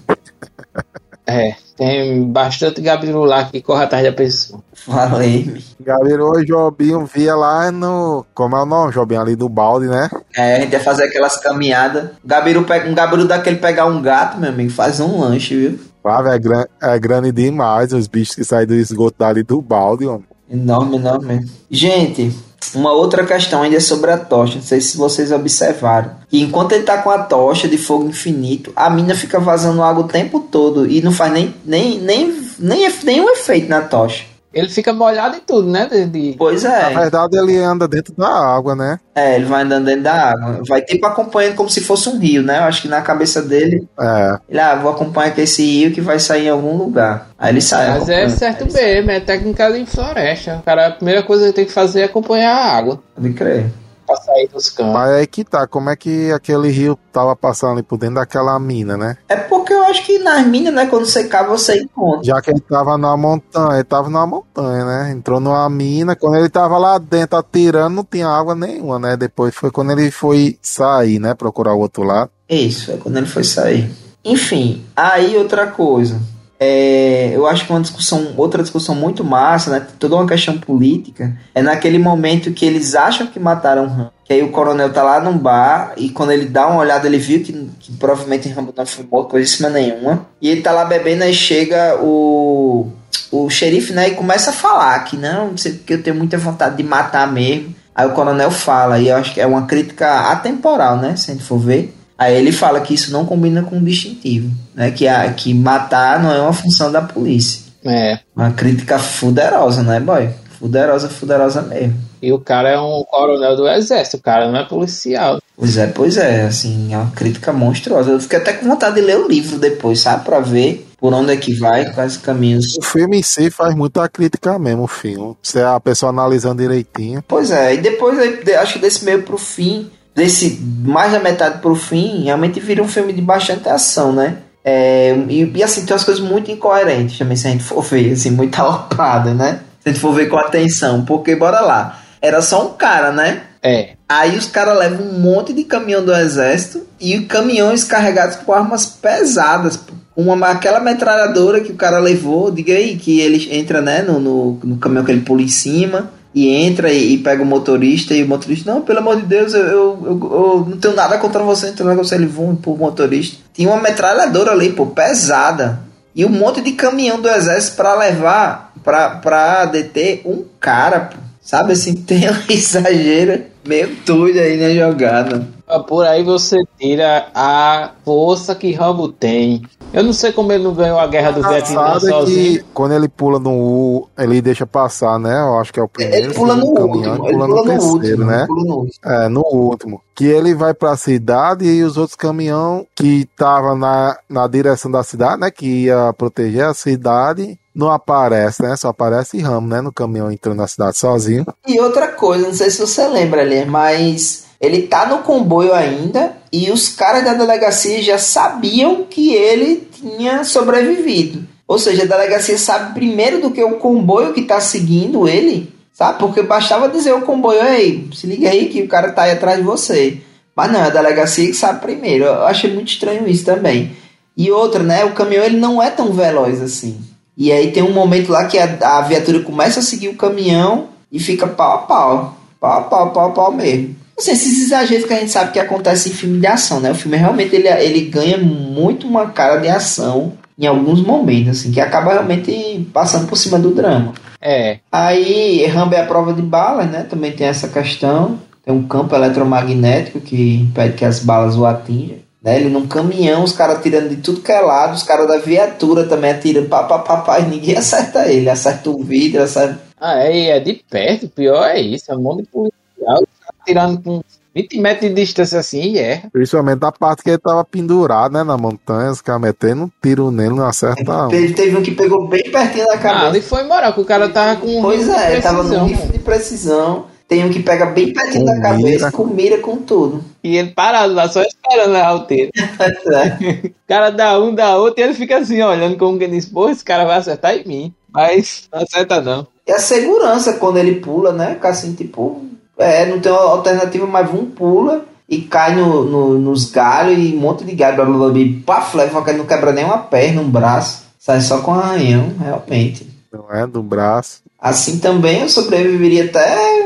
[1.31, 4.61] É, tem bastante gabiru lá que corre atrás da pessoa.
[4.73, 5.63] Falei-me.
[5.79, 8.25] Gabiru e Jobinho via lá no.
[8.33, 9.21] Como é o nome, Jobinho?
[9.21, 10.09] Ali do balde, né?
[10.35, 12.09] É, a gente ia fazer aquelas caminhadas.
[12.25, 15.79] Gabiru pega, um Gabiru daquele pegar um gato, meu amigo, faz um lanche, viu?
[16.01, 20.05] Flávio, é, gran- é grande demais os bichos que saem do esgoto dali do balde,
[20.07, 20.25] homem.
[20.49, 21.45] Enorme, enorme.
[21.69, 22.35] Gente,
[22.73, 24.55] uma outra questão ainda é sobre a tocha.
[24.55, 26.11] Não sei se vocês observaram.
[26.29, 30.03] Que enquanto ele tá com a tocha de fogo infinito, a mina fica vazando água
[30.03, 34.30] o tempo todo e não faz nem, nem, nem, nem nenhum efeito na tocha.
[34.53, 35.87] Ele fica molhado em tudo, né?
[35.89, 36.93] De, de- Pois Na é.
[36.93, 38.99] verdade, ele anda dentro da água, né?
[39.15, 40.61] É, ele vai andando dentro da água.
[40.67, 42.59] Vai tipo acompanhando como se fosse um rio, né?
[42.59, 44.37] Eu acho que na cabeça dele, É.
[44.49, 47.29] ele, ah, vou acompanhar aqui esse rio que vai sair em algum lugar.
[47.39, 47.89] Aí ele sai.
[47.91, 50.57] Mas é certo mesmo, é técnica em floresta.
[50.57, 53.65] O cara, a primeira coisa que tem que fazer é acompanhar a água Pode crer.
[54.11, 54.93] Pra sair dos campos.
[54.93, 58.59] Mas aí que tá, como é que aquele rio tava passando ali por dentro daquela
[58.59, 59.17] mina, né?
[59.29, 60.85] É porque eu acho que nas minas, né?
[60.85, 62.23] Quando você cava, você encontra.
[62.23, 65.11] Já que ele tava na montanha, ele tava na montanha, né?
[65.11, 69.15] Entrou numa mina, quando ele tava lá dentro atirando, não tinha água nenhuma, né?
[69.15, 71.33] Depois foi quando ele foi sair, né?
[71.33, 72.29] Procurar o outro lado.
[72.49, 73.89] Isso, é quando ele foi sair.
[74.23, 76.19] Enfim, aí outra coisa.
[76.63, 79.87] É, eu acho que uma discussão, outra discussão muito massa, né?
[79.97, 81.35] Toda uma questão política.
[81.55, 84.13] É naquele momento que eles acham que mataram Rambo.
[84.23, 87.17] Que aí o coronel tá lá num bar e quando ele dá uma olhada, ele
[87.17, 90.27] viu que, que provavelmente Rambo não foi morto, coisa nenhuma.
[90.39, 92.91] E ele tá lá bebendo, aí chega o,
[93.31, 97.31] o xerife, né, começa a falar que não, que eu tenho muita vontade de matar
[97.31, 97.73] mesmo.
[97.95, 101.33] Aí o coronel fala, e eu acho que é uma crítica atemporal, né, se a
[101.33, 101.91] gente for ver.
[102.21, 106.21] Aí ele fala que isso não combina com o distintivo, né, que, a, que matar
[106.21, 107.63] não é uma função da polícia.
[107.83, 108.19] É.
[108.35, 110.29] Uma crítica fuderosa, né, boy?
[110.59, 111.95] Fuderosa, fuderosa mesmo.
[112.21, 115.41] E o cara é um coronel do exército, o cara não é policial.
[115.57, 118.11] Pois é, pois é, assim, é uma crítica monstruosa.
[118.11, 120.23] Eu fiquei até com vontade de ler o livro depois, sabe?
[120.23, 122.77] Pra ver por onde é que vai, quais caminhos.
[122.77, 125.35] O filme em si faz muita crítica mesmo, o filme.
[125.41, 127.23] Se a pessoa analisando direitinho.
[127.27, 128.19] Pois é, e depois,
[128.59, 132.87] acho que desse meio pro fim, desse mais da metade pro fim, realmente vira um
[132.87, 134.37] filme de bastante ação, né?
[134.63, 138.11] É, e, e, assim, tem umas coisas muito incoerentes também, se a gente for ver,
[138.11, 139.61] assim, muita aloprada, né?
[139.81, 141.99] Se a gente for ver com atenção, porque bora lá.
[142.21, 143.41] Era só um cara, né?
[143.63, 143.91] É.
[144.07, 148.85] Aí os caras levam um monte de caminhão do exército e caminhões carregados com armas
[148.85, 149.79] pesadas.
[150.15, 154.59] Uma, aquela metralhadora que o cara levou, diga aí, que ele entra né, no, no,
[154.63, 158.23] no caminhão que ele pula em cima e entra e, e, pega o motorista e
[158.23, 161.43] o motorista, não, pelo amor de Deus, eu, eu, eu, eu não tenho nada contra
[161.43, 163.37] você, não tenho nada contra você, ele voa pro motorista.
[163.53, 165.79] Tinha uma metralhadora ali, pô, pesada.
[166.15, 171.30] E um monte de caminhão do exército para levar, pra deter um cara, pô.
[171.41, 175.47] Sabe assim, tem um exagero meio doido aí na jogada.
[175.87, 179.61] Por aí você tira a força que Rambo tem.
[179.93, 182.59] Eu não sei como ele não ganhou a guerra do Vietnã sozinho.
[182.59, 185.33] Que quando ele pula no U, ele deixa passar, né?
[185.41, 186.27] Eu acho que é o primeiro.
[186.27, 187.27] Ele pula no último.
[187.27, 188.45] Ele pula, no, terceiro, último, né?
[188.47, 189.01] Pula no último.
[189.03, 190.01] É, no último.
[190.15, 195.03] Que ele vai pra cidade e os outros caminhão que tava na, na direção da
[195.03, 195.51] cidade, né?
[195.51, 198.75] Que ia proteger a cidade, não aparece, né?
[198.75, 199.81] Só aparece Ramo, né?
[199.81, 201.45] No caminhão entrando na cidade sozinho.
[201.67, 206.37] E outra coisa, não sei se você lembra ali, mas ele tá no comboio ainda
[206.51, 211.47] e os caras da delegacia já sabiam que ele tinha sobrevivido.
[211.67, 216.19] Ou seja, a delegacia sabe primeiro do que o comboio que tá seguindo ele, sabe?
[216.19, 219.57] Porque bastava dizer ao comboio, ei, se liga aí que o cara tá aí atrás
[219.57, 220.17] de você.
[220.53, 222.25] Mas não, é a delegacia que sabe primeiro.
[222.25, 223.95] Eu achei muito estranho isso também.
[224.35, 225.05] E outra, né?
[225.05, 226.99] O caminhão ele não é tão veloz assim.
[227.37, 230.89] E aí tem um momento lá que a, a viatura começa a seguir o caminhão
[231.11, 232.37] e fica pau a pau.
[232.59, 233.95] Pau a pau, pau a pau mesmo.
[234.17, 236.91] Assim, esses exageros que a gente sabe que acontece em filme de ação, né?
[236.91, 241.71] O filme realmente ele, ele ganha muito uma cara de ação em alguns momentos, assim,
[241.71, 244.13] que acaba realmente passando por cima do drama.
[244.39, 244.77] É.
[244.91, 247.03] Aí, Rambo é a prova de balas, né?
[247.09, 248.39] Também tem essa questão.
[248.63, 252.17] Tem um campo eletromagnético que impede que as balas o atinjam.
[252.41, 252.59] Né?
[252.59, 256.07] Ele num caminhão, os caras atirando de tudo que é lado, os caras da viatura
[256.07, 258.49] também atirando pá, pá, pá, pá, e ninguém acerta ele.
[258.49, 259.79] Acerta o vidro, acerta...
[259.99, 263.23] Ah, é, é de perto, pior é isso, é um monte de policial
[263.63, 264.21] tirando com
[264.53, 266.29] 20 metros de distância assim e erra.
[266.31, 270.29] Principalmente a parte que ele tava pendurado, né, na montanha, os caras metendo um tiro
[270.29, 273.25] nele, não acerta Ele teve um que pegou bem pertinho da cabeça.
[273.25, 275.85] Ah, ele foi embora, que o cara tava com um Pois é, ele tava no
[275.85, 277.05] rifle de precisão.
[277.31, 279.11] Tem um que pega bem pertinho com da cabeça, mira.
[279.13, 280.21] com mira com tudo.
[280.43, 282.51] E ele parado lá, só esperando a o tiro.
[282.59, 283.67] é.
[283.67, 286.67] o cara dá um, dá outro, e ele fica assim, olhando como que diz, pô,
[286.67, 287.93] esse cara vai acertar em mim.
[288.11, 289.47] Mas não acerta não.
[289.65, 291.53] E a segurança quando ele pula, né?
[291.53, 292.41] Fica assim, tipo,
[292.77, 297.39] é, não tem alternativa, mas um pula e cai no, no, nos galhos e um
[297.39, 300.49] monte de galho, blá, blá, blá, e paf, leva, não quebra nem uma perna, um
[300.49, 303.09] braço, sai só com arranhão, realmente.
[303.31, 304.41] Não é, do braço.
[304.59, 306.80] Assim também eu sobreviveria até,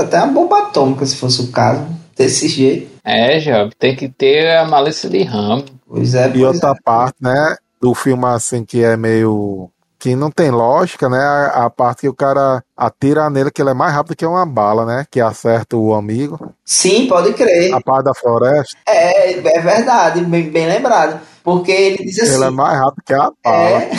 [0.00, 2.90] até uma bomba atômica, se fosse o caso, desse jeito.
[3.04, 5.64] É, Job, tem que ter a malícia de ramo.
[5.86, 6.82] Pois é, E outra é.
[6.84, 11.18] parte, né, do filme assim que é meio que não tem lógica, né?
[11.18, 14.46] A, a, parte que o cara atira nele, que ele é mais rápido que uma
[14.46, 15.04] bala, né?
[15.10, 16.54] Que acerta o amigo.
[16.64, 17.74] Sim, pode crer.
[17.74, 18.76] A parte da floresta.
[18.86, 21.20] É, é verdade, bem, bem lembrado.
[21.42, 22.34] Porque ele diz assim.
[22.36, 23.82] Ele é mais rápido que a bala.
[23.82, 23.90] É.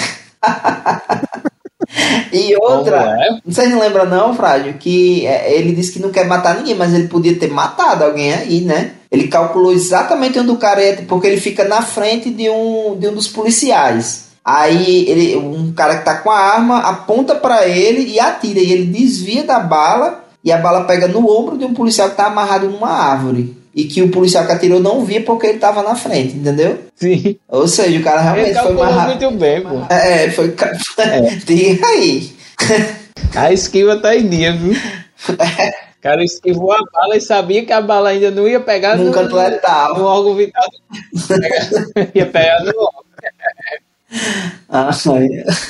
[2.32, 3.40] e outra, é?
[3.70, 7.38] não lembram não, Frágil, que ele disse que não quer matar ninguém, mas ele podia
[7.38, 8.92] ter matado alguém aí, né?
[9.12, 13.08] Ele calculou exatamente onde o cara ia, porque ele fica na frente de um, de
[13.08, 14.30] um dos policiais.
[14.44, 18.60] Aí ele, um cara que tá com a arma aponta para ele e atira.
[18.60, 22.18] E ele desvia da bala e a bala pega no ombro de um policial que
[22.18, 23.58] tá amarrado numa árvore.
[23.74, 26.80] E que o policial que atirou não via porque ele tava na frente, entendeu?
[26.96, 27.38] Sim.
[27.48, 29.22] Ou seja, o cara realmente ele foi mais rápido.
[29.22, 29.94] muito bem, pô.
[29.94, 30.56] É, foi.
[30.98, 31.36] É.
[31.46, 32.34] Diga aí.
[33.36, 34.74] A esquiva tá em dia, viu?
[34.74, 35.38] O
[36.02, 39.36] cara esquivou a bala e sabia que a bala ainda não ia pegar no, canto
[39.36, 39.98] letal.
[39.98, 40.68] no órgão vital.
[42.16, 43.10] ia pegar no órgão.
[44.68, 44.90] Ah,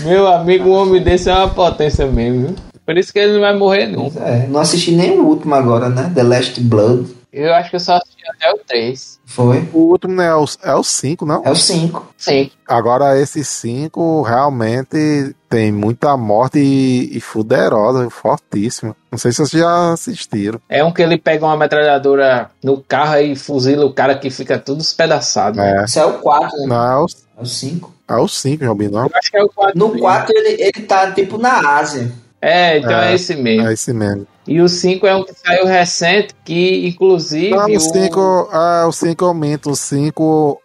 [0.01, 2.55] Meu amigo, um homem desse é uma potência mesmo, viu?
[2.85, 4.19] Por isso que ele não vai morrer nunca.
[4.21, 6.11] É, não assisti nem o último agora, né?
[6.15, 7.18] The Last Blood.
[7.31, 9.19] Eu acho que eu só assisti até o 3.
[9.23, 9.69] Foi.
[9.71, 11.43] O último né, é o 5, é o cinco, não?
[11.45, 12.13] É o 5.
[12.17, 12.49] Sim.
[12.67, 18.95] Agora, esse 5 realmente tem muita morte e, e fuderosa, fortíssima.
[19.11, 20.59] Não sei se vocês já assistiram.
[20.67, 24.57] É um que ele pega uma metralhadora no carro e fuzila o cara que fica
[24.57, 25.61] tudo despedaçado.
[25.61, 25.83] É.
[25.83, 26.65] Esse é o 4, né?
[26.67, 27.05] Não, é o,
[27.37, 27.93] É o 5.
[28.07, 29.05] é o 5, Robin, não?
[29.05, 29.77] Eu acho que é o 4.
[29.77, 32.11] No 4 ele, ele tá tipo na Ásia.
[32.41, 33.15] É, então é, É.
[33.15, 33.67] esse mesmo.
[33.67, 34.25] É esse mesmo.
[34.49, 37.51] E o 5 é um que saiu recente, que inclusive.
[37.51, 39.69] Não, o o- 5, é, o 5 eu minto.
[39.69, 40.59] O 5,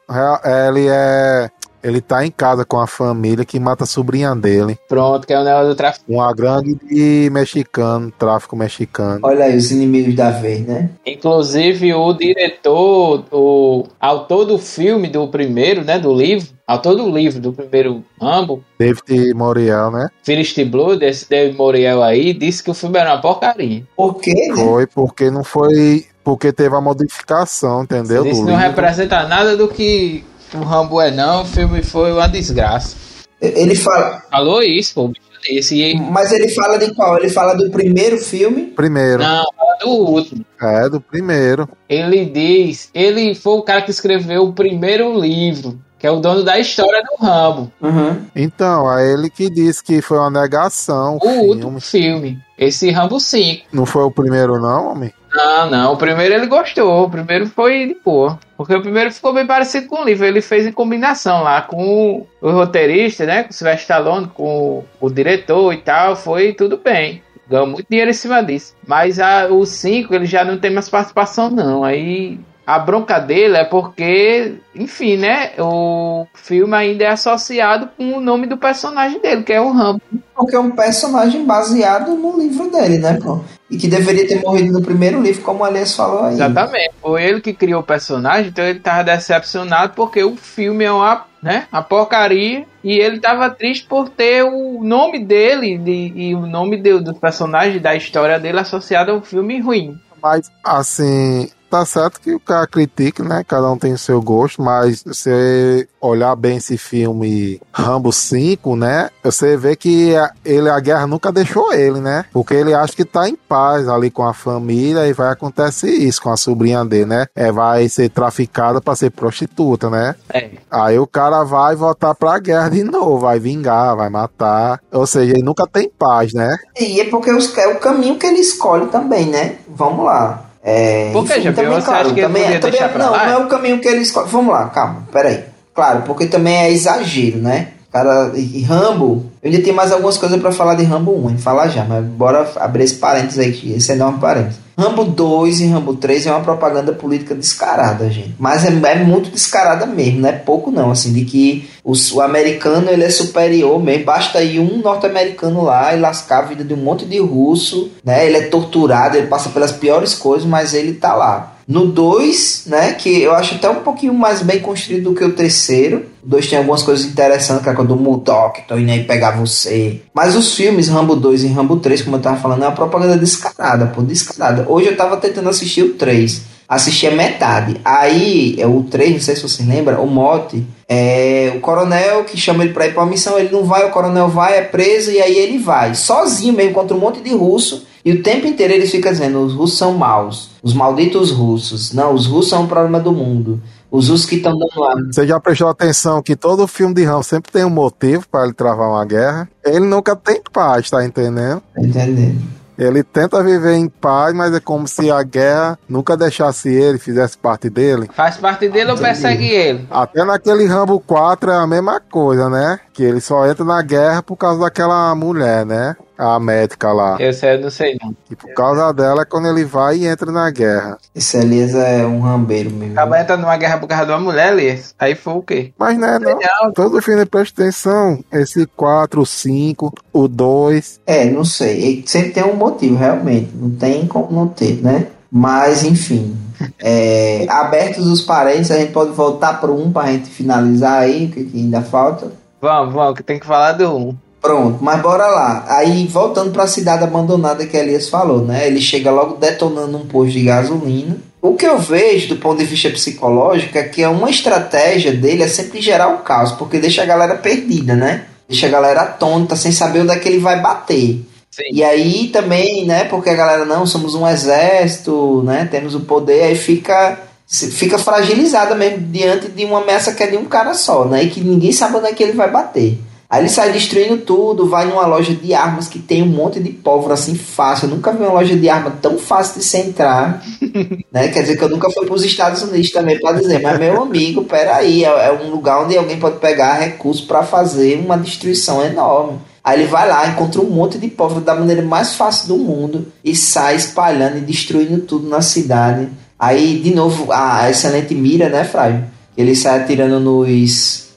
[0.71, 1.51] ele é.
[1.85, 4.79] Ele tá em casa com a família que mata a sobrinha dele.
[4.89, 6.05] Pronto, que é o negócio do tráfico.
[6.09, 9.21] Uma gangue de mexicano, tráfico mexicano.
[9.23, 10.89] Olha aí os inimigos da vez, né?
[11.05, 15.99] Inclusive, o diretor, o autor do filme, do primeiro, né?
[15.99, 20.09] Do livro, autor do livro do primeiro Rambo, David Moriel, né?
[20.23, 23.85] First Blood, esse David Moriel aí, disse que o filme era uma porcaria.
[23.95, 24.33] Por quê?
[24.49, 24.57] né?
[24.57, 26.07] Foi porque não foi.
[26.25, 28.25] Porque teve a modificação, entendeu?
[28.25, 31.43] Isso não representa nada do que o Rambo é, não.
[31.43, 32.97] O filme foi uma desgraça.
[33.41, 34.23] Ele fala.
[34.31, 35.13] Falou isso, pô.
[35.47, 35.95] Esse.
[36.11, 37.19] Mas ele fala de qual?
[37.19, 38.67] Ele fala do primeiro filme.
[38.75, 39.19] Primeiro.
[39.23, 40.45] Não, fala do último.
[40.61, 41.69] É, do primeiro.
[41.89, 46.43] Ele diz, ele foi o cara que escreveu o primeiro livro, que é o dono
[46.43, 47.71] da história do Rambo.
[47.83, 48.23] Uhum.
[48.35, 51.19] Então, é ele que disse que foi uma negação.
[51.23, 52.21] O O último filme.
[52.21, 52.39] filme.
[52.57, 53.67] Esse Rambo 5.
[53.71, 55.13] Não foi o primeiro, não, homem?
[55.35, 55.93] Não, não.
[55.93, 57.05] O primeiro ele gostou.
[57.05, 58.39] O primeiro foi de boa.
[58.57, 60.25] Porque o primeiro ficou bem parecido com o livro.
[60.25, 63.43] Ele fez em combinação lá com o roteirista, né?
[63.43, 66.15] Com o Sylvester Stallone, com o diretor e tal.
[66.15, 67.21] Foi tudo bem.
[67.49, 68.75] Ganhou muito dinheiro em cima disso.
[68.87, 71.83] Mas a, o 5 ele já não tem mais participação, não.
[71.83, 75.51] Aí a bronca dele é porque, enfim, né?
[75.59, 80.01] O filme ainda é associado com o nome do personagem dele, que é o Rambo.
[80.35, 83.41] Porque é um personagem baseado no livro dele, né, pô?
[83.75, 86.35] E que deveria ter morrido no primeiro livro, como o Elias falou aí.
[86.35, 86.91] Exatamente.
[87.01, 91.25] Foi ele que criou o personagem, então ele tava decepcionado porque o filme é uma,
[91.43, 96.47] né, uma porcaria e ele tava triste por ter o nome dele de- e o
[96.47, 99.99] nome do, do personagem da história dele associado a um filme ruim.
[100.23, 103.43] Mas, assim, tá certo que o cara critique, né?
[103.47, 108.77] Cada um tem o seu gosto, mas se você olhar bem esse filme Rambo 5,
[108.77, 109.11] né?
[109.25, 112.27] Você vê que a, ele, a guerra nunca deixou ele, né?
[112.33, 116.23] Porque ele acha que tá em paz ali com a família e vai acontecer isso
[116.23, 117.27] com a sobrinha dele, né?
[117.35, 120.15] É, vai ser traficada pra ser prostituta, né?
[120.33, 120.51] É.
[120.71, 124.81] Aí o cara vai voltar pra guerra de novo, vai vingar, vai matar.
[124.93, 126.57] Ou seja, ele nunca tem paz, né?
[126.79, 129.57] E é porque os- é o caminho que ele escolhe também, né?
[129.69, 130.51] Vamos lá.
[130.67, 131.53] É, Por que, Jean?
[131.53, 133.27] também, Você acha que ele também, podia também deixar não, lá?
[133.27, 134.29] não é o caminho que ele escolhe.
[134.31, 135.45] Vamos lá, calma, peraí.
[135.75, 137.69] Claro, porque também é exagero, né?
[137.93, 141.39] Cara, e Rambo, eu ainda tenho mais algumas coisas pra falar de Rambo 1, hein?
[141.39, 144.59] Falar já, mas bora abrir esse parênteses aí, esse enorme parênteses.
[144.77, 148.35] Rambo 2 e Rambo 3 é uma propaganda política descarada, gente.
[148.39, 152.21] Mas é, é muito descarada mesmo, não é pouco não, assim, de que os- o
[152.21, 154.05] americano ele é superior mesmo.
[154.05, 158.27] Basta ir um norte-americano lá e lascar a vida de um monte de russo, né?
[158.27, 161.53] Ele é torturado, ele passa pelas piores coisas, mas ele tá lá.
[161.67, 165.33] No 2, né, que eu acho até um pouquinho mais bem construído do que o
[165.33, 166.05] terceiro.
[166.23, 169.31] O 2 tem algumas coisas interessantes, que é quando o Murdoch, tô indo aí pegar
[169.31, 170.03] você.
[170.13, 173.17] Mas os filmes Rambo 2 e Rambo 3, como eu tava falando, é uma propaganda
[173.17, 174.64] descarada, pô, descarada.
[174.69, 176.55] Hoje eu tava tentando assistir o 3.
[176.67, 177.81] Assisti a metade.
[177.85, 182.39] Aí, é o 3, não sei se você lembra, o Mote, é o coronel que
[182.39, 185.11] chama ele pra ir pra uma missão, ele não vai, o coronel vai, é preso,
[185.11, 188.73] e aí ele vai, sozinho mesmo, contra um monte de russo, e o tempo inteiro
[188.73, 192.67] ele fica dizendo, os russos são maus, os malditos russos, não, os russos são um
[192.67, 194.95] problema do mundo, os russos que estão dando lá.
[195.11, 198.53] Você já prestou atenção que todo filme de Rambo sempre tem um motivo para ele
[198.53, 199.49] travar uma guerra?
[199.65, 201.63] Ele nunca tem paz, tá entendendo?
[201.75, 202.43] Tá entendendo?
[202.79, 207.39] Ele tenta viver em paz, mas é como se a guerra nunca deixasse ele, fizesse
[207.39, 208.11] parte dele.
[208.13, 209.87] Faz parte dele ou persegue ele?
[209.91, 212.81] Até naquele Rambo 4 é a mesma coisa, né?
[212.93, 215.97] Que ele só entra na guerra por causa daquela mulher, né?
[216.17, 217.17] A médica lá.
[217.19, 218.15] Eu sei, eu não sei não.
[218.31, 220.97] E por causa dela é quando ele vai e entra na guerra.
[221.15, 222.93] Esse Elias é um rambeiro mesmo.
[222.93, 224.95] Acaba entrando numa guerra por causa de uma mulher, Elias.
[224.99, 225.73] Aí foi o quê?
[225.77, 226.39] Mas né, não.
[226.39, 228.23] Não, Todo filme presta atenção.
[228.33, 231.01] Esse 4, o 5, o 2.
[231.07, 232.05] É, não sei.
[232.07, 233.51] Sempre tem um motivo, realmente.
[233.55, 235.09] Não tem como não ter, né?
[235.31, 236.37] Mas, enfim.
[236.79, 241.27] É, abertos os parênteses, a gente pode voltar para um para a gente finalizar aí,
[241.27, 242.31] o que, que ainda falta.
[242.61, 244.17] Vamos, vamos, que tem que falar do 1.
[244.45, 245.65] Pronto, mas bora lá.
[245.67, 248.67] Aí, voltando para a cidade abandonada que Elias falou, né?
[248.67, 251.17] Ele chega logo detonando um posto de gasolina.
[251.41, 255.43] O que eu vejo do ponto de vista psicológico é que é uma estratégia dele
[255.43, 258.27] é sempre gerar o caos, porque deixa a galera perdida, né?
[258.47, 261.25] Deixa a galera tonta, sem saber onde é que ele vai bater.
[261.51, 261.63] Sim.
[261.73, 266.43] E aí também, né, porque a galera, não, somos um exército, né, temos o poder,
[266.43, 267.19] aí fica
[267.49, 271.23] fica fragilizada mesmo diante de uma ameaça que é de um cara só, né?
[271.23, 272.99] E que ninguém sabe onde é que ele vai bater.
[273.35, 276.71] Aí ele sai destruindo tudo, vai numa loja de armas que tem um monte de
[276.71, 277.87] pólvora assim fácil.
[277.87, 280.41] Eu nunca vi uma loja de arma tão fácil de se entrar.
[281.11, 281.27] né?
[281.27, 284.01] Quer dizer que eu nunca fui para os Estados Unidos também para dizer, mas meu
[284.01, 288.85] amigo, peraí, é, é um lugar onde alguém pode pegar recursos para fazer uma destruição
[288.85, 289.41] enorme.
[289.65, 293.09] Aí ele vai lá, encontra um monte de pólvora da maneira mais fácil do mundo
[293.25, 296.07] e sai espalhando e destruindo tudo na cidade.
[296.39, 299.05] Aí, de novo, a excelente mira, né, Fraio?
[299.37, 301.09] Ele sai atirando nos,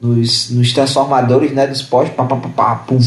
[0.00, 2.98] nos, nos transformadores, né, dos postes, pá, pá, pá, pá, pum.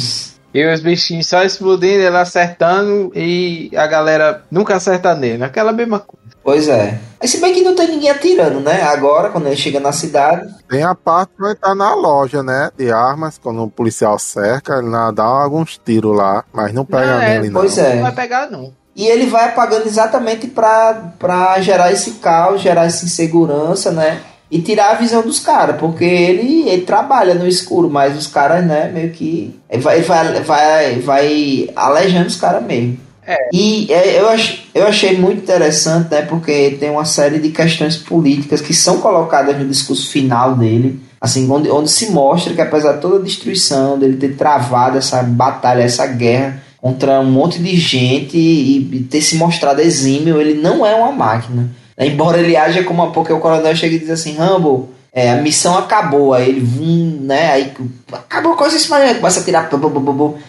[0.54, 5.44] E os bichinhos só explodindo, ele acertando e a galera nunca acerta nele.
[5.44, 6.28] Aquela mesma coisa.
[6.44, 6.98] Pois é.
[7.20, 8.82] Mas se bem que não tem ninguém atirando, né?
[8.84, 10.50] Agora, quando ele chega na cidade.
[10.70, 12.72] Tem a parte que vai estar na loja, né?
[12.78, 13.38] De armas.
[13.38, 16.46] Quando o policial cerca, ele dá alguns tiros lá.
[16.54, 17.60] Mas não pega não, é, nele, não.
[17.60, 17.96] Pois é.
[17.96, 18.74] Não vai pegar, não.
[18.96, 24.22] E ele vai apagando exatamente para gerar esse caos, gerar essa insegurança, né?
[24.50, 28.66] E tirar a visão dos caras, porque ele, ele trabalha no escuro, mas os caras,
[28.66, 29.54] né, meio que.
[29.70, 32.98] Ele vai, vai, vai, vai alejando os caras mesmo.
[33.28, 33.50] É.
[33.52, 36.22] E é, eu, ach, eu achei muito interessante, né?
[36.22, 40.98] Porque tem uma série de questões políticas que são colocadas no discurso final dele.
[41.20, 45.22] Assim, onde, onde se mostra que apesar de toda a destruição, dele ter travado essa
[45.24, 50.54] batalha, essa guerra contra um monte de gente e, e ter se mostrado exímio, ele
[50.62, 51.70] não é uma máquina.
[51.98, 55.42] Embora ele haja como a porque o coronel chega e diz assim, Rambo, é, a
[55.42, 57.52] missão acabou, aí ele vum, né?
[57.52, 57.74] Aí
[58.12, 58.78] acabou a coisa,
[59.16, 59.70] começa a tirar,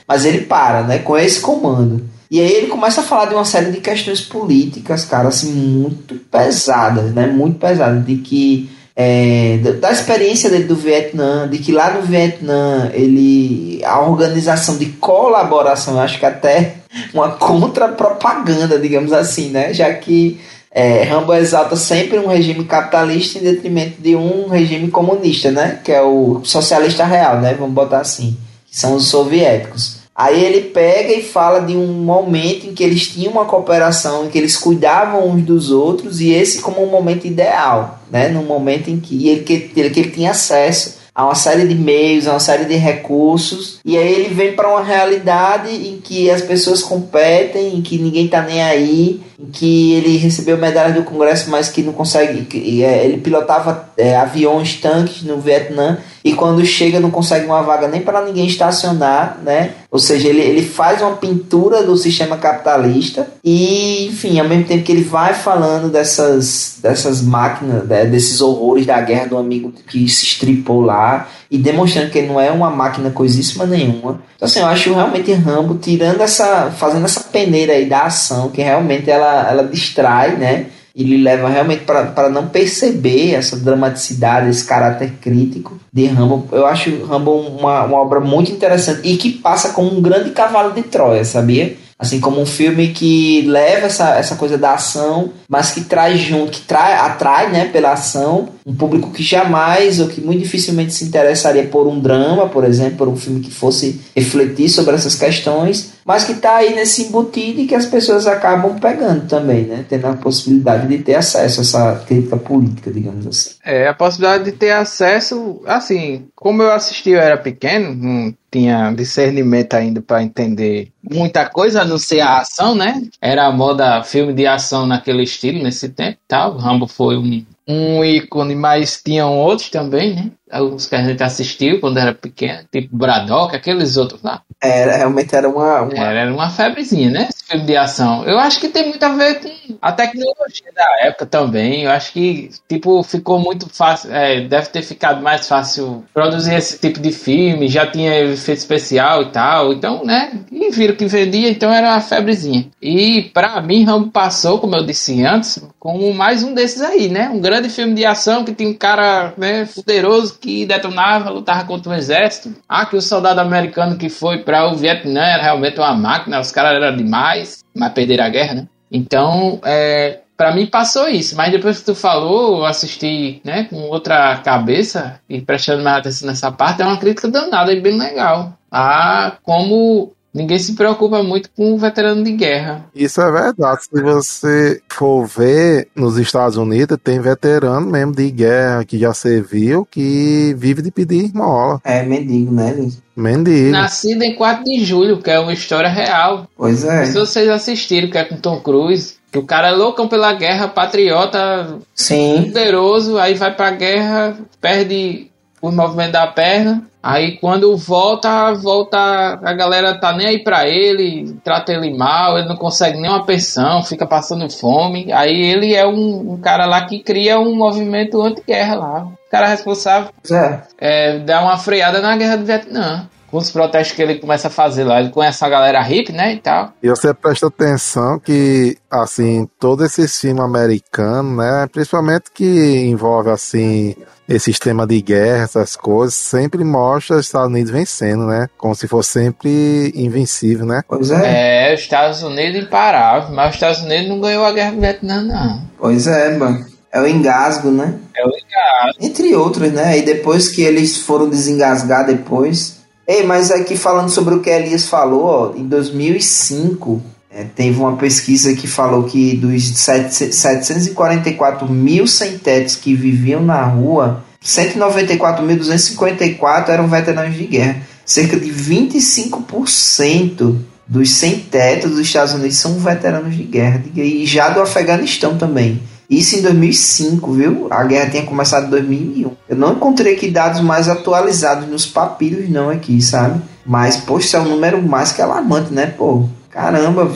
[0.07, 0.99] mas ele para, né?
[0.99, 2.05] Com esse comando.
[2.31, 6.17] E aí ele começa a falar de uma série de questões políticas, cara, assim, muito
[6.31, 7.27] pesadas, né?
[7.27, 12.91] Muito pesadas, de que é, da experiência dele do Vietnã, de que lá no Vietnã
[12.93, 16.75] ele a organização de colaboração, acho que até
[17.15, 19.73] uma contra-propaganda, digamos assim, né?
[19.73, 20.41] Já que
[20.71, 25.81] é, Rambo exalta sempre um regime capitalista em detrimento de um regime comunista, né?
[25.83, 27.55] Que é o socialista real, né?
[27.59, 28.37] Vamos botar assim,
[28.71, 29.99] que são os soviéticos.
[30.15, 34.29] Aí ele pega e fala de um momento em que eles tinham uma cooperação, em
[34.29, 38.29] que eles cuidavam uns dos outros, e esse como um momento ideal, né?
[38.29, 41.75] Num momento em que ele, que, ele, que ele tinha acesso a uma série de
[41.75, 46.31] meios, a uma série de recursos, e aí ele vem para uma realidade em que
[46.31, 49.21] as pessoas competem, em que ninguém está nem aí,
[49.53, 52.45] que ele recebeu medalha do Congresso, mas que não consegue.
[52.45, 57.63] Que, é, ele pilotava é, aviões, tanques no Vietnã, e quando chega não consegue uma
[57.63, 59.71] vaga nem para ninguém estacionar, né?
[59.91, 64.83] Ou seja, ele, ele faz uma pintura do sistema capitalista e, enfim, ao mesmo tempo
[64.83, 70.07] que ele vai falando dessas, dessas máquinas, né, desses horrores da guerra do amigo que
[70.09, 74.21] se estripou lá e demonstrando que ele não é uma máquina coisíssima nenhuma.
[74.37, 78.61] Então, assim, eu acho realmente Rambo tirando essa, fazendo essa peneira aí da ação, que
[78.61, 80.67] realmente ela, ela distrai, né?
[80.99, 86.49] ele leva realmente para não perceber essa dramaticidade, esse caráter crítico de Rambo.
[86.51, 90.75] Eu acho Rambo uma, uma obra muito interessante e que passa como um grande cavalo
[90.75, 91.77] de Troia, sabia?
[91.97, 96.53] Assim como um filme que leva essa, essa coisa da ação, mas que traz junto,
[96.53, 101.05] que trai, atrai né, pela ação um público que jamais ou que muito dificilmente se
[101.05, 105.95] interessaria por um drama, por exemplo, por um filme que fosse refletir sobre essas questões,
[106.09, 109.85] mas que está aí nesse embutido e que as pessoas acabam pegando também, né?
[109.87, 113.51] Tendo a possibilidade de ter acesso a essa crítica política, digamos assim.
[113.63, 118.91] É, a possibilidade de ter acesso, assim, como eu assisti, eu era pequeno, não tinha
[118.93, 123.03] discernimento ainda para entender muita coisa, a não ser a ação, né?
[123.21, 126.57] Era a moda filme de ação naquele estilo, nesse tempo tal.
[126.57, 130.31] Rambo foi um, um ícone, mas tinham outros também, né?
[130.51, 134.43] Alguns que a gente assistiu quando era pequeno, tipo Braddock, aqueles outros lá.
[134.61, 135.95] Era, realmente era uma, uma...
[135.95, 137.29] Era, era uma febrezinha, né?
[137.31, 138.25] Esse filme de ação.
[138.25, 141.85] Eu acho que tem muito a ver com a tecnologia da época também.
[141.85, 144.13] Eu acho que, tipo, ficou muito fácil.
[144.13, 147.69] É, deve ter ficado mais fácil produzir esse tipo de filme.
[147.69, 149.73] Já tinha efeito especial e tal.
[149.73, 150.33] Então, né?
[150.51, 152.67] E viram que vendia, então era uma febrezinha.
[152.83, 157.29] E pra mim, Rambo passou, como eu disse antes, como mais um desses aí, né?
[157.29, 161.93] Um grande filme de ação que tinha um cara, né, poderoso que detonava, lutava contra
[161.93, 162.55] o exército.
[162.69, 166.53] Ah, que o soldado americano que foi para o Vietnã era realmente uma máquina, os
[166.53, 168.69] caras eram demais, mas perderam a guerra, né?
[168.91, 173.77] Então, é, para mim passou isso, mas depois que tu falou, eu assisti, né, com
[173.89, 178.57] outra cabeça e prestando mais atenção nessa parte, é uma crítica danada e bem legal.
[178.71, 182.85] Ah, como Ninguém se preocupa muito com o veterano de guerra.
[182.95, 183.81] Isso é verdade.
[183.83, 189.87] Se você for ver nos Estados Unidos, tem veterano mesmo de guerra que já serviu
[189.91, 191.81] que vive de pedir esmola.
[191.83, 193.03] É mendigo, né, Luiz?
[193.17, 193.71] Mendigo.
[193.71, 196.47] Nascido em 4 de julho, que é uma história real.
[196.57, 197.07] Pois é.
[197.07, 200.69] Se vocês assistiram, que é com Tom Cruise, Que o cara é loucão pela guerra,
[200.69, 202.45] patriota, Sim.
[202.45, 206.83] poderoso, aí vai pra guerra, perde o movimento da perna.
[207.03, 212.49] Aí quando volta, volta, a galera tá nem aí pra ele, trata ele mal, ele
[212.49, 215.13] não consegue nem uma pensão, fica passando fome.
[215.13, 219.05] Aí ele é um, um cara lá que cria um movimento anti-guerra lá.
[219.05, 220.61] O cara responsável é.
[220.79, 223.09] é, dá uma freada na guerra do Vietnã.
[223.31, 225.01] Com os protestos que ele começa a fazer lá.
[225.01, 226.33] Ele conhece a galera hippie, né?
[226.33, 226.73] E tal.
[226.83, 233.95] E você presta atenção que, assim, todo esse filme americano, né, principalmente que envolve, assim,
[234.29, 238.49] esse sistema de guerra, essas coisas, sempre mostra os Estados Unidos vencendo, né?
[238.59, 240.83] Como se fosse sempre invencível, né?
[240.87, 241.71] Pois é.
[241.71, 243.35] É, os Estados Unidos imparável.
[243.35, 245.63] Mas os Estados Unidos não ganhou a guerra do Vietnã, não.
[245.79, 246.67] Pois é, mano.
[246.93, 247.95] É o engasgo, né?
[248.17, 248.97] É o ligado.
[249.01, 249.99] Entre outros, né?
[249.99, 252.79] E depois que eles foram desengasgar depois.
[253.07, 257.03] Ei, mas aqui falando sobre o que Elias falou, ó, em 2005
[257.39, 263.63] é, teve uma pesquisa que falou que dos 7- 744 mil sem-tetos que viviam na
[263.63, 267.81] rua, 194.254 eram veteranos de guerra.
[268.05, 273.85] Cerca de 25% dos sem-teto dos Estados Unidos são veteranos de guerra.
[273.95, 275.81] E já do Afeganistão também.
[276.11, 277.69] Isso em 2005, viu?
[277.71, 279.31] A guerra tinha começado em 2001.
[279.49, 283.41] Eu não encontrei aqui dados mais atualizados nos papiros, não, aqui, sabe?
[283.65, 286.29] Mas, poxa, é um número mais que alarmante, né, pô?
[286.59, 287.09] Caramba,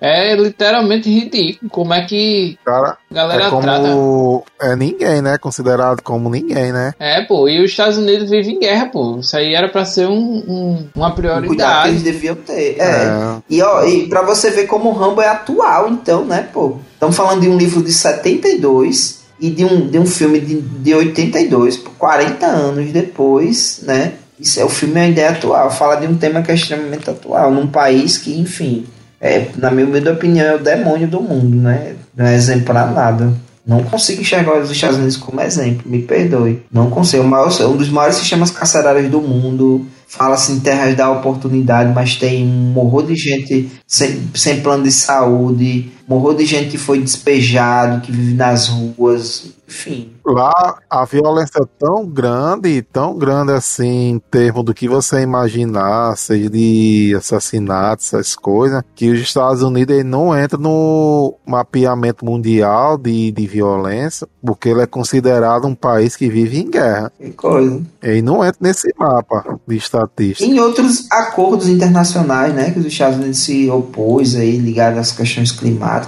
[0.00, 1.70] É literalmente ridículo.
[1.70, 3.66] Como é que Cara, a galera é trata.
[3.92, 4.44] como.
[4.60, 5.38] É ninguém, né?
[5.38, 6.92] Considerado como ninguém, né?
[6.98, 9.18] É, pô, e os Estados Unidos vivem em guerra, pô.
[9.20, 10.12] Isso aí era pra ser um,
[10.46, 11.98] um- uma o cuidado que eles prioridade.
[12.02, 12.76] deviam ter.
[12.80, 12.84] É.
[12.84, 13.36] É.
[13.48, 16.78] E, ó, e pra você ver como o Rambo é atual, então, né, pô?
[16.94, 20.94] Estamos falando de um livro de 72 e de um, de um filme de, de
[20.94, 24.14] 82, pô, 40 anos depois, né?
[24.42, 27.68] Isso é o filme é atual, fala de um tema que é extremamente atual, num
[27.68, 28.84] país que, enfim,
[29.20, 31.94] é, na minha humilde opinião, é o demônio do mundo, né?
[32.16, 33.32] Não é exemplo pra nada.
[33.64, 36.60] Não consigo enxergar os Estados Unidos como exemplo, me perdoe.
[36.72, 37.22] Não consigo.
[37.22, 39.86] Maior- um dos maiores sistemas carcerários do mundo.
[40.08, 44.90] Fala-se em terras da oportunidade, mas tem um horror de gente sem, sem plano de
[44.90, 50.12] saúde, horror de gente que foi despejado, que vive nas ruas, enfim.
[50.24, 56.16] Lá a violência é tão grande, tão grande assim, em termos do que você imaginar,
[56.16, 62.96] seja de assassinatos, essas coisas, que os Estados Unidos ele não entra no mapeamento mundial
[62.96, 67.10] de, de violência, porque ele é considerado um país que vive em guerra.
[67.18, 67.80] Que coisa.
[68.02, 70.48] Ele não entra nesse mapa de estatística.
[70.48, 75.50] Em outros acordos internacionais, né, que os Estados Unidos se opôs aí, ligado às questões
[75.50, 76.01] climáticas.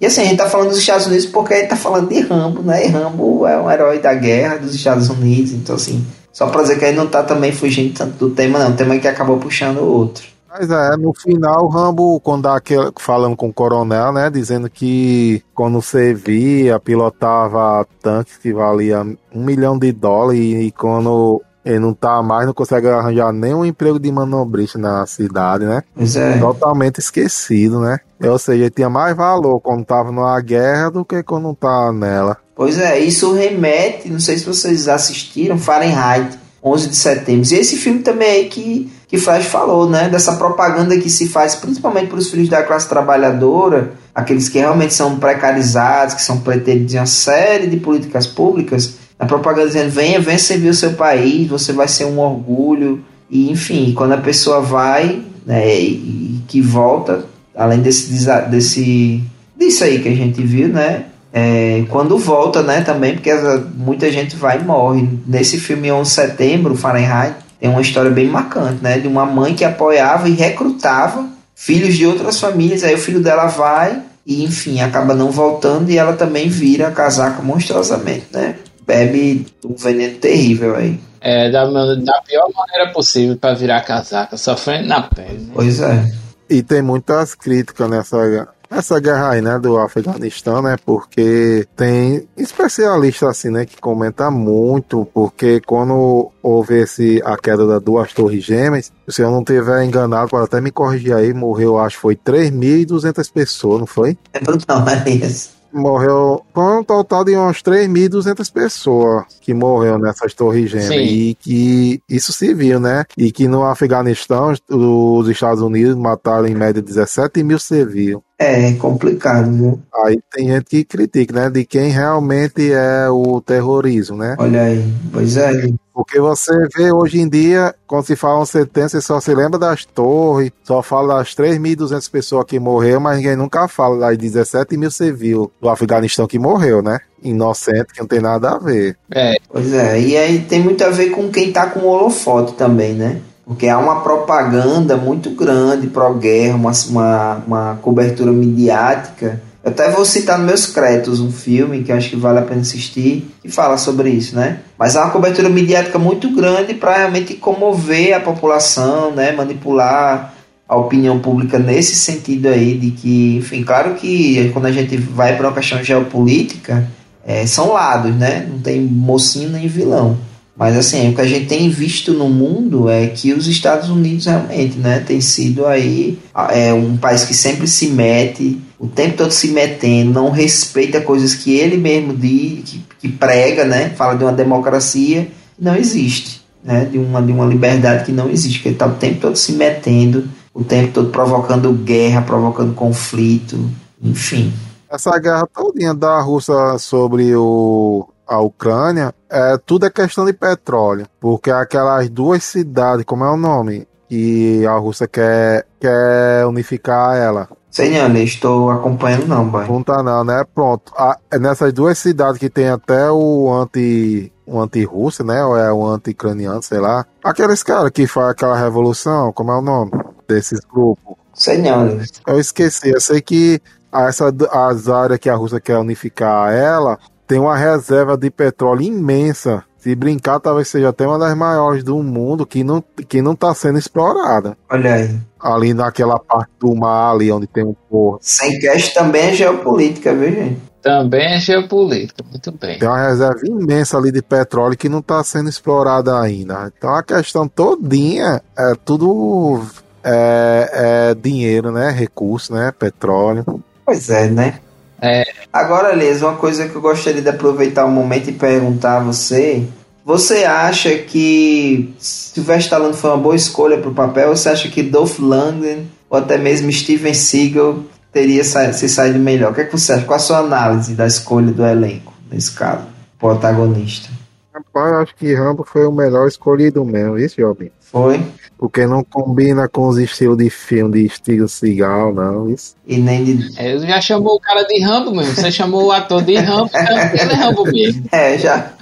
[0.00, 2.20] E assim, a gente tá falando dos Estados Unidos porque a gente tá falando de
[2.20, 2.86] Rambo, né?
[2.86, 6.78] E Rambo é um herói da guerra dos Estados Unidos, então assim, só pra dizer
[6.78, 8.70] que a gente não tá também fugindo tanto do tema, não.
[8.70, 10.24] O tema é que acabou puxando o outro.
[10.48, 14.70] Mas é, no final o Rambo, quando dá aquele, falando com o coronel, né, dizendo
[14.70, 19.02] que quando você via, pilotava tanques que valia
[19.34, 23.98] um milhão de dólares e quando ele não tá mais, não consegue arranjar nenhum emprego
[23.98, 25.82] de manobrista na cidade, né?
[25.94, 26.38] Pois é.
[26.38, 27.98] Totalmente esquecido, né?
[28.22, 31.92] Ou seja, ele tinha mais valor quando tava numa guerra do que quando não tá
[31.92, 32.36] nela.
[32.54, 37.52] Pois é, isso remete, não sei se vocês assistiram, Fahrenheit, 11 de setembro.
[37.52, 40.08] E esse filme também aí que, que Flash falou, né?
[40.08, 44.92] Dessa propaganda que se faz principalmente para os filhos da classe trabalhadora, aqueles que realmente
[44.92, 48.94] são precarizados, que são pretendentes de uma série de políticas públicas.
[49.18, 53.04] A propaganda dizendo: venha, venha servir o seu país, você vai ser um orgulho.
[53.30, 59.22] E enfim, quando a pessoa vai né, e, e que volta, além desse, desse
[59.58, 61.04] disso aí que a gente viu, né?
[61.32, 65.06] É, quando volta, né, também, porque essa- muita gente vai e morre.
[65.26, 68.98] Nesse filme 11 de setembro, Fahrenheit, tem uma história bem marcante, né?
[68.98, 72.82] De uma mãe que apoiava e recrutava filhos de outras famílias.
[72.84, 77.42] Aí o filho dela vai e, enfim, acaba não voltando e ela também vira casaca
[77.42, 78.54] monstruosamente, né?
[78.88, 80.98] Bebe um veneno terrível aí.
[81.20, 85.40] É, da, da pior maneira possível pra virar casaca, sofrendo na pele.
[85.40, 85.50] né?
[85.52, 86.10] Pois é.
[86.48, 93.28] E tem muitas críticas nessa, nessa guerra aí, né, do Afeganistão, né, porque tem especialista
[93.28, 98.90] assim, né, que comenta muito, porque quando houve esse, a queda das duas torres gêmeas,
[99.06, 103.30] se eu não tiver enganado, pode até me corrigir aí, morreu, acho que foi 3.200
[103.30, 104.16] pessoas, não foi?
[104.32, 105.57] É brutal, Elias.
[105.72, 110.88] Morreu, foi um total de umas 3.200 pessoas que morreu nessas torres gêmeas.
[110.88, 111.02] Sim.
[111.02, 113.04] E que isso se viu, né?
[113.16, 118.16] E que no Afeganistão, os Estados Unidos mataram em média 17 mil civis.
[118.38, 119.80] É complicado, viu?
[120.04, 121.50] Aí tem gente que critica, né?
[121.50, 124.36] De quem realmente é o terrorismo, né?
[124.38, 125.50] Olha aí, pois é.
[125.92, 129.84] Porque você vê hoje em dia, quando se fala um sentença, só se lembra das
[129.84, 134.92] torres, só fala das 3.200 pessoas que morreram, mas ninguém nunca fala das 17 mil
[134.92, 137.00] civis do Afeganistão que morreu, né?
[137.20, 138.96] Inocente, que não tem nada a ver.
[139.12, 142.52] É, Pois é, e aí tem muito a ver com quem tá com o holofote
[142.52, 143.20] também, né?
[143.48, 149.40] Porque há uma propaganda muito grande pró-guerra, uma, uma, uma cobertura midiática.
[149.64, 152.60] Eu até vou citar nos meus créditos um filme que acho que vale a pena
[152.60, 154.58] assistir, que fala sobre isso, né?
[154.78, 159.32] Mas há uma cobertura midiática muito grande para realmente comover a população, né?
[159.32, 160.34] Manipular
[160.68, 165.34] a opinião pública nesse sentido aí de que, enfim, claro que quando a gente vai
[165.34, 166.86] para uma questão geopolítica,
[167.26, 168.46] é, são lados, né?
[168.46, 170.18] Não tem mocinho nem vilão.
[170.58, 174.26] Mas assim, o que a gente tem visto no mundo é que os Estados Unidos
[174.26, 176.18] realmente, né, tem sido aí
[176.50, 181.32] é um país que sempre se mete, o tempo todo se metendo, não respeita coisas
[181.32, 183.90] que ele mesmo diz, que, que prega, né?
[183.90, 186.84] Fala de uma democracia, não existe, né?
[186.84, 189.52] De uma de uma liberdade que não existe, que ele está o tempo todo se
[189.52, 193.56] metendo, o tempo todo provocando guerra, provocando conflito,
[194.02, 194.52] enfim.
[194.90, 201.06] Essa guerra todinha da Rússia sobre o, a Ucrânia, é, tudo é questão de petróleo.
[201.18, 203.88] Porque aquelas duas cidades, como é o nome?
[204.08, 207.48] Que a Rússia quer, quer unificar ela.
[207.78, 209.66] Eu estou acompanhando não, boy.
[209.68, 210.42] Não tá não, né?
[210.54, 210.92] Pronto.
[210.96, 214.32] A- é nessas duas cidades que tem até o anti.
[214.46, 215.44] O anti-russo, né?
[215.44, 217.04] Ou é o anti-ucraniano, sei lá.
[217.22, 219.90] Aqueles caras que fazem aquela revolução, como é o nome?
[220.26, 221.16] Desses grupos.
[221.34, 222.88] Sei não, Eu esqueci.
[222.90, 223.60] Eu sei que
[223.92, 226.98] essa, as áreas que a Rússia quer unificar ela
[227.28, 229.62] tem uma reserva de petróleo imensa.
[229.78, 233.54] Se brincar, talvez seja até uma das maiores do mundo que não, que não tá
[233.54, 234.56] sendo explorada.
[234.68, 235.16] olha aí.
[235.38, 238.18] Ali naquela parte do mar ali onde tem um porto.
[238.22, 240.68] Sem cash também é geopolítica, viu, gente?
[240.82, 242.24] também é geopolítica.
[242.28, 242.78] Muito bem.
[242.78, 246.72] Tem uma reserva imensa ali de petróleo que não está sendo explorada ainda.
[246.76, 249.62] Então a questão todinha é tudo
[250.02, 250.70] é,
[251.10, 251.90] é dinheiro, né?
[251.90, 252.72] Recurso, né?
[252.76, 253.44] Petróleo.
[253.84, 254.60] Pois é, né?
[255.00, 255.24] É.
[255.52, 259.64] Agora, Liz, uma coisa que eu gostaria de aproveitar o momento e perguntar a você.
[260.04, 264.30] Você acha que Sylvester Stallone foi uma boa escolha para o papel?
[264.30, 267.80] Ou você acha que Dolph Lundgren ou até mesmo Steven Seagal
[268.12, 269.52] teria sa se saído melhor?
[269.52, 270.04] O que, é que você acha?
[270.06, 272.86] Qual a sua análise da escolha do elenco, nesse caso?
[273.18, 274.08] Protagonista.
[274.54, 277.70] Rapaz, eu acho que Rambo foi o melhor escolhido mesmo, isso, Jobim?
[277.80, 278.20] Foi?
[278.58, 282.50] Porque não combina com os estilos de filme de Steven Seagal, não.
[282.50, 282.74] Isso.
[282.84, 283.56] E nem de.
[283.56, 285.32] É, já chamou o cara de Rambo mesmo.
[285.32, 288.04] Você chamou o ator de Rambo, então ele é Rambo mesmo.
[288.10, 288.72] É, já.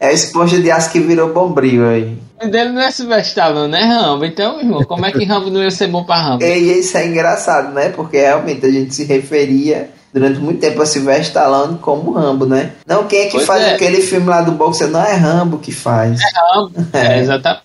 [0.00, 2.16] É a esponja de aço que virou bombril aí.
[2.42, 4.24] O dele não é Sylvester Stallone, né, Rambo?
[4.24, 6.42] Então, irmão, como é que Rambo não ia ser bom pra Rambo?
[6.42, 7.90] E isso é engraçado, né?
[7.90, 12.72] Porque realmente a gente se referia durante muito tempo a Sylvester Stallone como Rambo, né?
[12.86, 13.74] Não, quem é que Pois faz é.
[13.74, 14.86] aquele filme lá do boxe?
[14.86, 16.20] Não é Rambo que faz.
[16.34, 16.72] Rambo.
[16.92, 17.62] É, exatamente.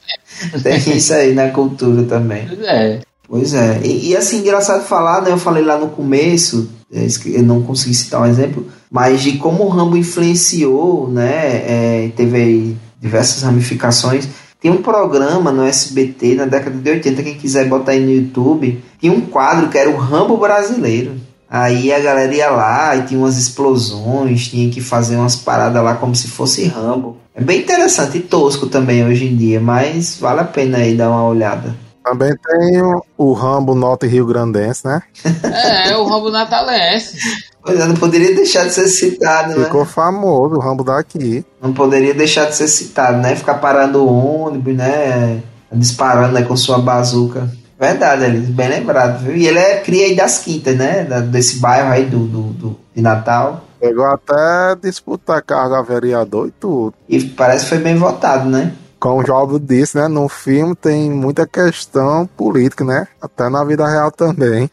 [0.63, 2.47] Tem isso aí na cultura também.
[2.47, 2.99] Pois é.
[3.27, 3.81] Pois é.
[3.83, 5.31] E, e, assim, engraçado falar, né?
[5.31, 9.65] Eu falei lá no começo, é, eu não consegui citar um exemplo, mas de como
[9.65, 11.63] o Rambo influenciou, né?
[11.67, 14.27] é, teve aí diversas ramificações.
[14.61, 18.83] Tem um programa no SBT na década de 80, quem quiser botar aí no YouTube,
[18.99, 21.15] tinha um quadro que era o Rambo brasileiro.
[21.49, 25.95] Aí a galera ia lá e tinha umas explosões, tinha que fazer umas paradas lá
[25.95, 27.17] como se fosse Rambo.
[27.33, 31.09] É bem interessante e tosco também hoje em dia, mas vale a pena aí dar
[31.09, 31.75] uma olhada.
[32.03, 32.81] Também tem
[33.17, 35.01] o, Rambo Norte Rio Grandense, né?
[35.43, 37.17] É, o Rambo Natalense.
[37.61, 39.65] Pois é, não poderia deixar de ser citado, né?
[39.65, 41.45] Ficou famoso o Rambo daqui.
[41.61, 43.35] Não poderia deixar de ser citado, né?
[43.35, 45.41] Ficar parando o ônibus, né?
[45.71, 47.51] Disparando né, com sua bazuca.
[47.79, 49.35] Verdade, Elis, bem lembrado, viu?
[49.35, 51.03] E ele é cria aí das quintas, né?
[51.03, 53.63] Da- desse bairro aí do, do, do- de Natal.
[53.79, 56.95] Chegou até disputar cargo a vereador e tudo.
[57.07, 58.73] E parece que foi bem votado, né?
[58.99, 60.07] Como o Job disse, né?
[60.07, 63.07] No filme tem muita questão política, né?
[63.21, 64.71] Até na vida real também.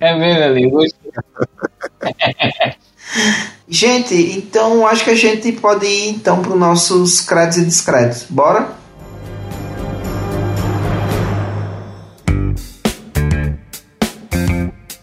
[0.00, 0.72] É mesmo, ali.
[3.68, 8.26] Gente, então acho que a gente pode ir então para os nossos créditos e discretos.
[8.28, 8.81] Bora?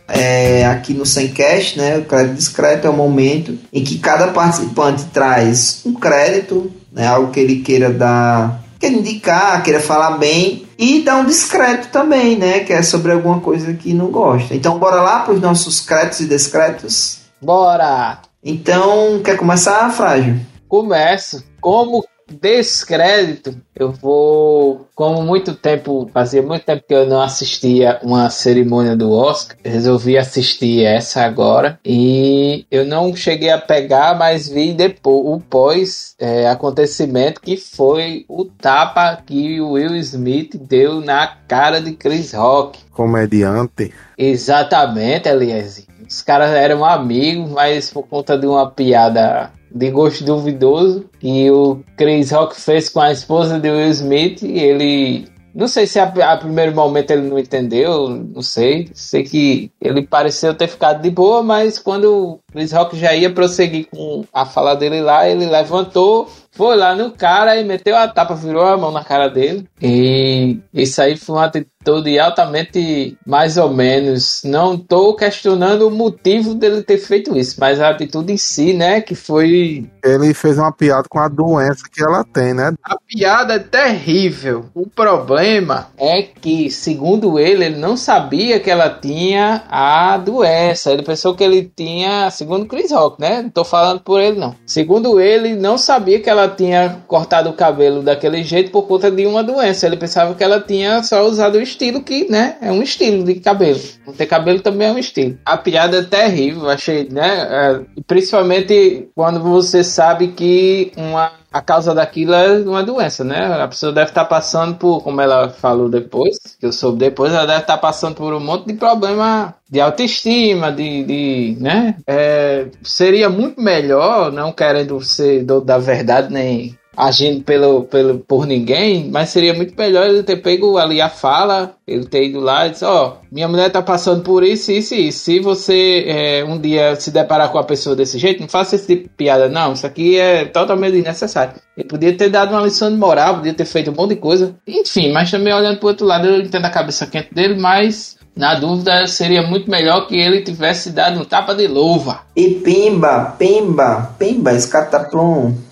[0.10, 5.06] É, aqui no Semcast, né, o crédito discreto é o momento em que cada participante
[5.06, 11.02] traz um crédito, né, algo que ele queira dar, queira indicar, queira falar bem e
[11.02, 14.56] dá um discreto também, né, que é sobre alguma coisa que não gosta.
[14.56, 17.20] Então bora lá para os nossos créditos e discretos.
[17.42, 18.20] Bora!
[18.44, 20.40] Então, quer começar, Frágil?
[20.68, 21.44] Começo.
[21.60, 24.88] Como descrédito, eu vou.
[24.96, 30.18] Como muito tempo, fazia muito tempo que eu não assistia uma cerimônia do Oscar, resolvi
[30.18, 31.80] assistir essa agora.
[31.86, 38.26] E eu não cheguei a pegar, mas vi depois o pós é, acontecimento que foi
[38.28, 42.80] o tapa que o Will Smith deu na cara de Chris Rock.
[42.92, 43.94] Comediante.
[44.18, 45.88] Exatamente, Elias.
[46.08, 51.82] Os caras eram amigos, mas por conta de uma piada de gosto duvidoso que o
[51.98, 54.44] Chris Rock fez com a esposa de Will Smith.
[54.44, 55.28] Ele.
[55.54, 58.90] Não sei se a, a primeiro momento ele não entendeu, não sei.
[58.94, 63.32] Sei que ele pareceu ter ficado de boa, mas quando o Chris Rock já ia
[63.32, 68.08] prosseguir com a fala dele lá, ele levantou, foi lá no cara e meteu a
[68.08, 69.68] tapa, virou a mão na cara dele.
[69.82, 71.72] E isso aí foi uma atitude
[72.20, 74.42] altamente mais ou menos.
[74.44, 79.02] Não estou questionando o motivo dele ter feito isso, mas a atitude em si, né?
[79.02, 79.90] Que foi.
[80.04, 82.74] Ele fez uma piada com a doença que ela tem, né?
[82.84, 84.66] A piada é terrível.
[84.74, 90.92] O problema é que, segundo ele, ele não sabia que ela tinha a doença.
[90.92, 93.42] Ele pensou que ele tinha, segundo Chris Rock, né?
[93.42, 94.56] Não tô falando por ele, não.
[94.66, 99.26] Segundo ele, não sabia que ela tinha cortado o cabelo daquele jeito por conta de
[99.26, 99.86] uma doença.
[99.86, 103.36] Ele pensava que ela tinha só usado o estilo que, né, é um estilo de
[103.36, 103.80] cabelo.
[104.06, 105.38] Não ter cabelo também é um estilo.
[105.46, 107.48] A piada é terrível, achei, né?
[107.50, 113.62] É, principalmente quando você sabe que uma a causa daquilo é uma doença, né?
[113.62, 117.46] A pessoa deve estar passando por, como ela falou depois, que eu soube depois, ela
[117.46, 121.96] deve estar passando por um monte de problema de autoestima, de, de né?
[122.06, 128.46] É, seria muito melhor, não querendo ser do, da verdade nem agindo pelo, pelo, por
[128.46, 132.68] ninguém, mas seria muito melhor ele ter pego ali a fala, ele ter ido lá
[132.68, 135.20] e disse, ó, oh, minha mulher tá passando por isso, isso e isso.
[135.20, 138.86] Se você é, um dia se deparar com uma pessoa desse jeito, não faça esse
[138.86, 139.72] tipo de piada, não.
[139.72, 141.54] Isso aqui é totalmente desnecessário.
[141.78, 144.54] Ele podia ter dado uma lição de moral, podia ter feito um monte de coisa.
[144.68, 148.56] Enfim, mas também olhando pro outro lado, eu entendo a cabeça quente dele, mas na
[148.56, 152.22] dúvida, seria muito melhor que ele tivesse dado um tapa de luva.
[152.36, 154.52] E pimba, pimba, pimba.
[154.52, 155.69] Exatamente, um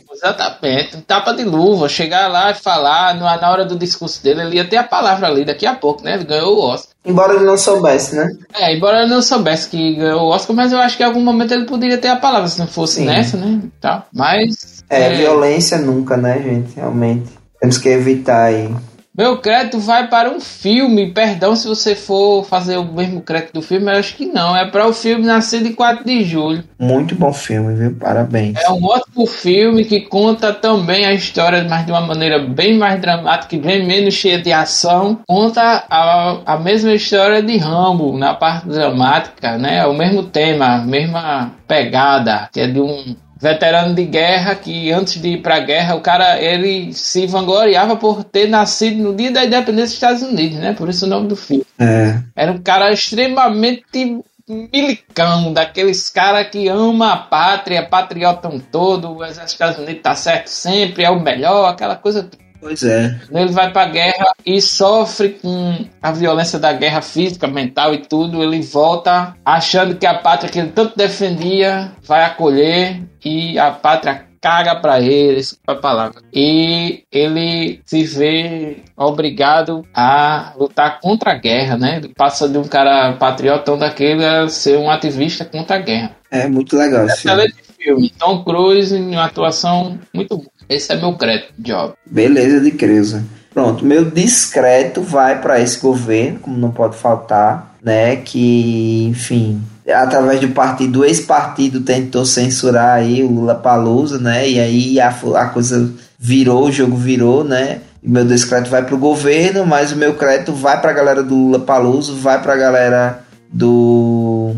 [1.05, 4.78] tapa de luva, chegar lá e falar, na hora do discurso dele, ele ia ter
[4.78, 6.15] a palavra ali daqui a pouco, né?
[6.15, 6.91] Ele ganhou o Oscar.
[7.05, 8.28] Embora ele não soubesse, né?
[8.53, 11.22] É, embora ele não soubesse que ganhou o Oscar, mas eu acho que em algum
[11.22, 13.05] momento ele poderia ter a palavra, se não fosse Sim.
[13.05, 13.61] nessa, né?
[13.80, 14.05] Tá.
[14.13, 14.84] Mas.
[14.89, 16.76] É, é, violência nunca, né, gente?
[16.76, 17.30] Realmente.
[17.59, 18.74] Temos que evitar aí.
[19.18, 21.11] Meu crédito vai para um filme.
[21.11, 24.55] Perdão se você for fazer o mesmo crédito do filme, eu acho que não.
[24.55, 26.63] É para o filme Nascido em 4 de julho.
[26.78, 27.95] Muito bom filme, viu?
[27.95, 28.59] Parabéns.
[28.61, 33.01] É um ótimo filme que conta também a história, mas de uma maneira bem mais
[33.01, 35.20] dramática e bem menos cheia de ação.
[35.28, 39.80] Conta a, a mesma história de Rambo na parte dramática, né?
[39.80, 44.92] É o mesmo tema, a mesma pegada, que é de um veterano de guerra que
[44.92, 49.16] antes de ir para a guerra o cara ele se vangloriava por ter nascido no
[49.16, 50.74] dia da independência dos Estados Unidos, né?
[50.74, 51.66] Por isso o nome do filme.
[51.80, 52.20] É.
[52.36, 59.44] Era um cara extremamente milicão, daqueles cara que ama a pátria, patriotão todo, o exército
[59.44, 62.30] dos Estados Unidos tá certo sempre, é o melhor, aquela coisa
[62.68, 63.18] Pois é.
[63.32, 68.43] Ele vai pra guerra e sofre com a violência da guerra física, mental e tudo.
[68.43, 74.26] Ele volta achando que a pátria que ele tanto defendia vai acolher e a pátria
[74.41, 76.22] caga para ele, a palavra.
[76.34, 81.97] E ele se vê obrigado a lutar contra a guerra, né?
[81.97, 86.18] Ele passa de um cara patriotão daquele a ser um ativista contra a guerra.
[86.30, 87.53] É muito legal esse filme.
[87.78, 88.09] filme.
[88.20, 90.57] Tom Cruise em uma atuação muito boa.
[90.70, 91.93] Esse é meu crédito, Job.
[92.05, 93.24] Beleza de Creuza.
[93.53, 98.18] Pronto, meu discreto vai para esse governo, como não pode faltar, né?
[98.18, 99.61] Que, enfim,
[99.91, 104.47] através do partido, ex-partido tentou censurar aí o Lula Palusa, né?
[104.47, 107.80] E aí a, a coisa virou, o jogo virou, né?
[108.03, 112.15] Meu discreto vai pro governo, mas o meu crédito vai pra galera do Lula Paluso,
[112.15, 114.53] vai pra galera do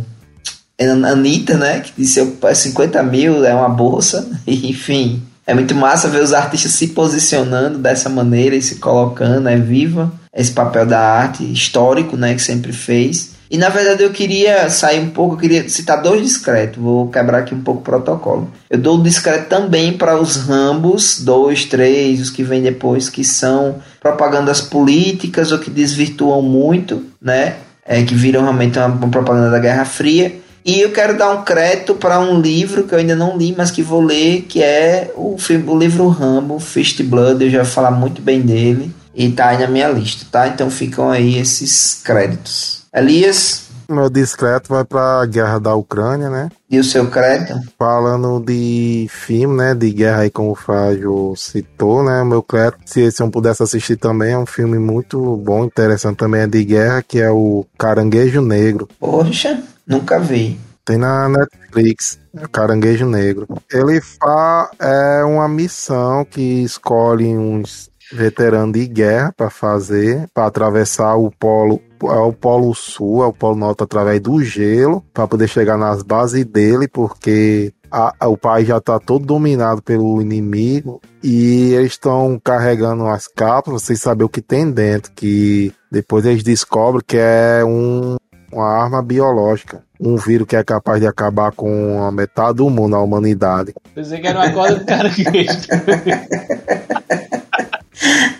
[0.77, 1.79] Anitta, né?
[1.79, 2.19] Que disse
[2.53, 5.23] 50 mil é uma bolsa, enfim.
[5.49, 10.11] É muito massa ver os artistas se posicionando dessa maneira e se colocando, é viva
[10.31, 13.31] esse papel da arte histórico, né, que sempre fez.
[13.49, 17.39] E na verdade eu queria sair um pouco, eu queria citar dois discretos, vou quebrar
[17.39, 18.51] aqui um pouco o protocolo.
[18.69, 23.23] Eu dou um discreto também para os Rambos, dois, três, os que vêm depois, que
[23.23, 27.55] são propagandas políticas ou que desvirtuam muito, né?
[27.83, 30.31] É, que viram realmente uma propaganda da Guerra Fria.
[30.63, 33.71] E eu quero dar um crédito para um livro que eu ainda não li, mas
[33.71, 37.43] que vou ler, que é o, filme, o livro Rambo, Fist Blood.
[37.43, 40.47] Eu já vou falar muito bem dele e tá aí na minha lista, tá?
[40.47, 42.83] Então ficam aí esses créditos.
[42.93, 43.69] Elias?
[43.89, 46.49] Meu discreto vai pra guerra da Ucrânia, né?
[46.69, 47.59] E o seu crédito?
[47.77, 49.73] Falando de filme, né?
[49.73, 52.21] De guerra aí, como o Fábio citou, né?
[52.21, 56.17] O meu crédito, se esse um pudesse assistir também, é um filme muito bom, interessante
[56.17, 58.87] também, é de guerra, que é o Caranguejo Negro.
[58.99, 59.59] Poxa,
[59.89, 60.59] nunca vi.
[60.85, 62.19] Tem na Netflix,
[62.51, 63.47] Caranguejo Negro.
[63.71, 71.15] Ele fa é uma missão que escolhe uns veteranos de guerra para fazer, para atravessar
[71.15, 75.49] o polo é o Polo Sul, é o Polo Norte através do gelo, para poder
[75.49, 81.01] chegar nas bases dele, porque a, a, o país já está todo dominado pelo inimigo
[81.21, 86.41] e eles estão carregando as cápsulas sem saber o que tem dentro, que depois eles
[86.41, 88.15] descobrem que é um,
[88.51, 89.83] uma arma biológica.
[89.99, 93.73] Um vírus que é capaz de acabar com a metade do mundo, a humanidade.
[93.93, 95.67] Pensei que era uma corda do caranguejo.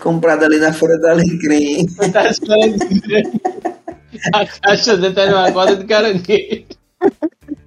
[0.00, 1.86] Comprado ali na Folha da Alecrim.
[2.12, 2.22] Tá
[4.34, 6.79] a caixa dentro era uma corda de caranguejo.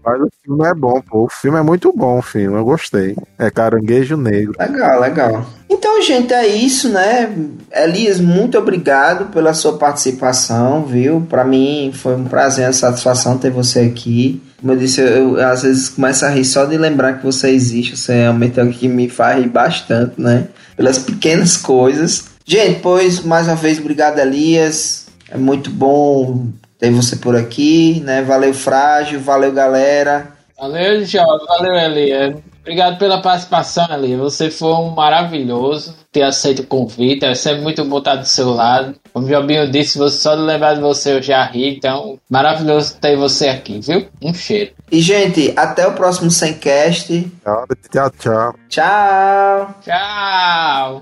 [0.05, 1.23] Mas o filme é bom, pô.
[1.23, 2.57] O filme é muito bom, o filme.
[2.57, 3.15] Eu gostei.
[3.39, 4.53] É Caranguejo Negro.
[4.59, 5.45] Legal, legal.
[5.69, 7.33] Então, gente, é isso, né?
[7.73, 11.25] Elias, muito obrigado pela sua participação, viu?
[11.29, 14.41] Para mim foi um prazer, uma satisfação ter você aqui.
[14.59, 17.49] Como eu disse, eu, eu, às vezes começo a rir só de lembrar que você
[17.49, 17.97] existe.
[17.97, 20.47] Você é uma que me faz rir bastante, né?
[20.75, 22.25] Pelas pequenas coisas.
[22.45, 25.07] Gente, pois, mais uma vez, obrigado, Elias.
[25.29, 26.47] É muito bom
[26.83, 28.21] ter você por aqui, né?
[28.21, 29.21] Valeu, Frágil.
[29.21, 30.33] Valeu, galera.
[30.59, 31.47] Valeu, Jovem.
[31.47, 32.35] Valeu, Elias.
[32.59, 34.17] Obrigado pela participação, ali.
[34.17, 37.25] Você foi um maravilhoso ter aceito o convite.
[37.25, 38.95] É sempre muito bom estar do seu lado.
[39.13, 41.73] Como o Jobinho disse, só de lembrar de você eu já ri.
[41.73, 44.05] Então, maravilhoso ter você aqui, viu?
[44.21, 44.71] Um cheiro.
[44.91, 47.31] E, gente, até o próximo Semcast.
[47.43, 48.55] Tchau, tchau.
[48.67, 49.75] Tchau.
[49.81, 51.01] Tchau.